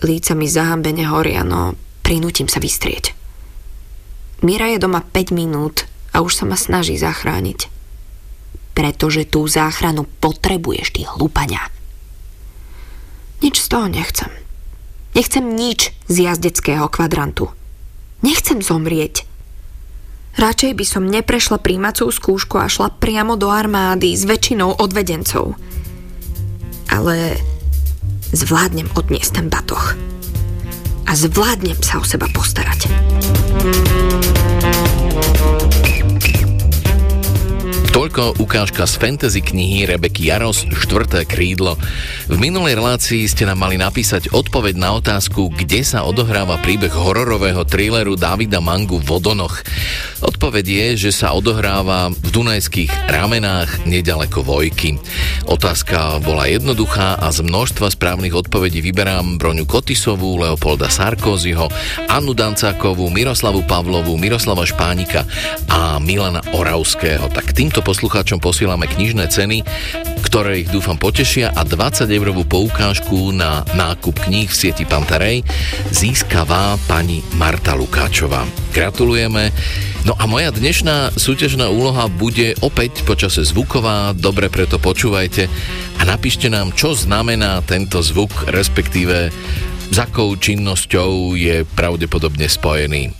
[0.04, 3.18] Líca mi zahambene horia, no prinútim sa vystrieť.
[4.46, 7.66] Mira je doma 5 minút a už sa ma snaží zachrániť.
[8.78, 11.66] Pretože tú záchranu potrebuješ, ty hlupania.
[13.42, 14.30] Nič z toho nechcem.
[15.18, 17.50] Nechcem nič z jazdeckého kvadrantu.
[18.22, 19.26] Nechcem zomrieť.
[20.36, 25.56] Radšej by som neprešla príjmacú skúšku a šla priamo do armády s väčšinou odvedencov.
[26.92, 27.40] Ale
[28.36, 29.96] zvládnem odniesť ten batoh.
[31.06, 32.90] A zvládnem sa o seba postarať.
[37.96, 41.80] Toľko ukážka z fantasy knihy Rebeky Jaros, štvrté krídlo.
[42.28, 47.64] V minulej relácii ste nám mali napísať odpoveď na otázku, kde sa odohráva príbeh hororového
[47.64, 49.64] thrilleru Davida Mangu Vodonoch.
[50.20, 55.00] Odpoveď je, že sa odohráva v Dunajských ramenách nedaleko Vojky.
[55.48, 61.72] Otázka bola jednoduchá a z množstva správnych odpovedí vyberám Broňu Kotisovú, Leopolda Sarkozyho,
[62.12, 65.24] Annu Dancákovú, Miroslavu Pavlovú, Miroslava Špánika
[65.72, 67.32] a Milana Oravského.
[67.32, 69.62] Tak týmto poslucháčom posielame knižné ceny,
[70.26, 75.46] ktoré ich dúfam potešia a 20 eurovú poukážku na nákup kníh v sieti Pantarej
[75.94, 78.42] získavá pani Marta Lukáčová.
[78.74, 79.54] Gratulujeme.
[80.02, 85.46] No a moja dnešná súťažná úloha bude opäť počase zvuková, dobre preto počúvajte
[85.98, 89.30] a napíšte nám, čo znamená tento zvuk, respektíve
[89.86, 93.14] s akou činnosťou je pravdepodobne spojený.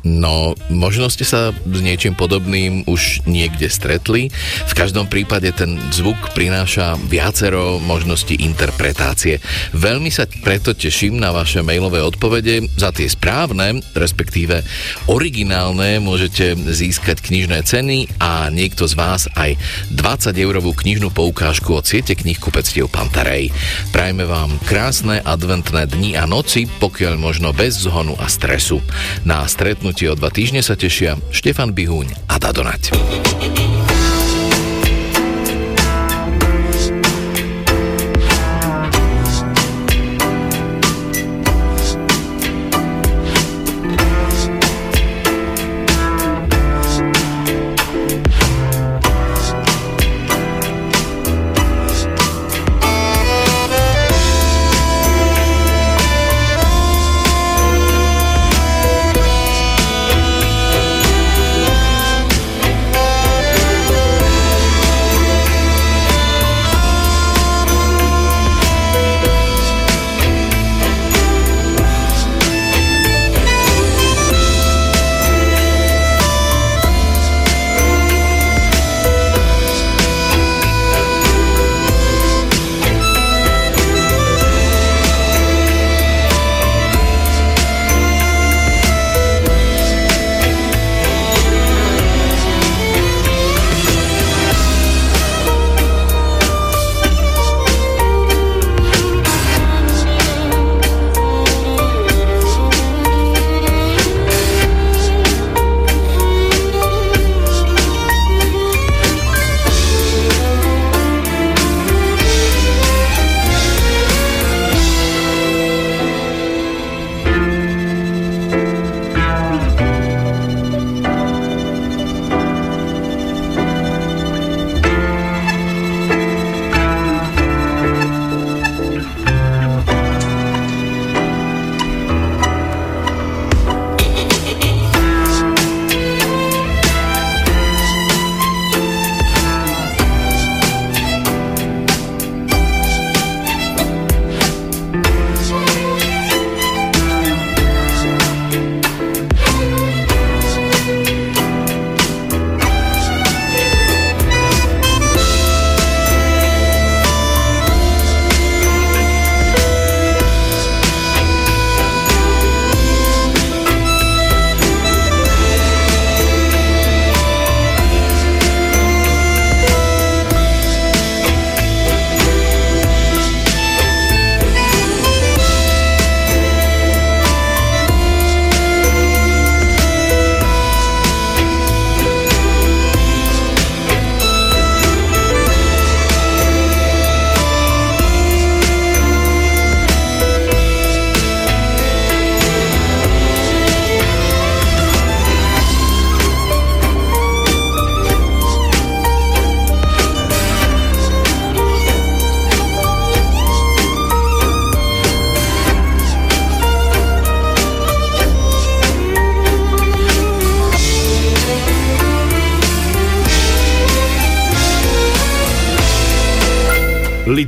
[0.00, 4.32] No, možno ste sa s niečím podobným už niekde stretli.
[4.64, 9.44] V každom prípade ten zvuk prináša viacero možností interpretácie.
[9.76, 12.64] Veľmi sa preto teším na vaše mailové odpovede.
[12.80, 14.64] Za tie správne, respektíve
[15.04, 19.60] originálne, môžete získať knižné ceny a niekto z vás aj
[19.92, 23.52] 20 eurovú knižnú poukážku od siete knih kupectiev Pantarej.
[23.92, 28.80] Prajme vám krásne adventné dni a noci, pokiaľ možno bez zhonu a stresu.
[29.28, 32.94] Na stretnú stretnutie o dva týždne sa tešia Štefan Bihúň a Dadonať.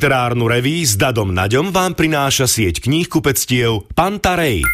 [0.03, 4.67] Literárnu reví s Dadom Naďom vám prináša sieť kníh kupectiev Pantarej.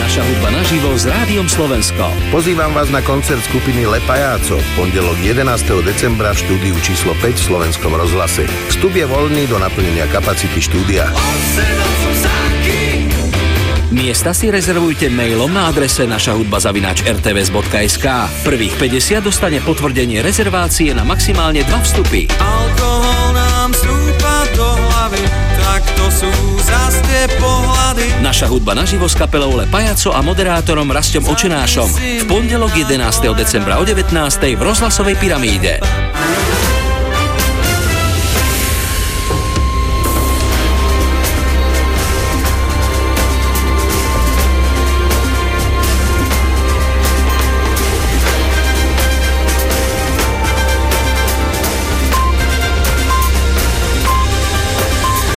[0.00, 2.08] Naša hudba naživo s Rádiom Slovensko.
[2.32, 5.52] Pozývam vás na koncert skupiny Lepajáco v pondelok 11.
[5.84, 8.48] decembra v štúdiu číslo 5 v Slovenskom rozhlase.
[8.72, 11.04] Vstup je voľný do naplnenia kapacity štúdia.
[13.92, 18.06] Miesta si rezervujte mailom na adrese naša hudba zavináč rtvs.sk.
[18.48, 22.24] Prvých 50 dostane potvrdenie rezervácie na maximálne 2 vstupy.
[22.40, 23.25] Alkohol
[24.76, 25.22] hlavy,
[25.56, 26.30] tak to sú
[26.62, 28.20] zas tie pohľady.
[28.22, 31.88] Naša hudba naživo s kapelou Le Pajaco a moderátorom Rastom Očenášom.
[32.22, 33.00] V pondelok 11.
[33.34, 34.12] decembra o 19.
[34.54, 36.05] v rozhlasovej pyramíde.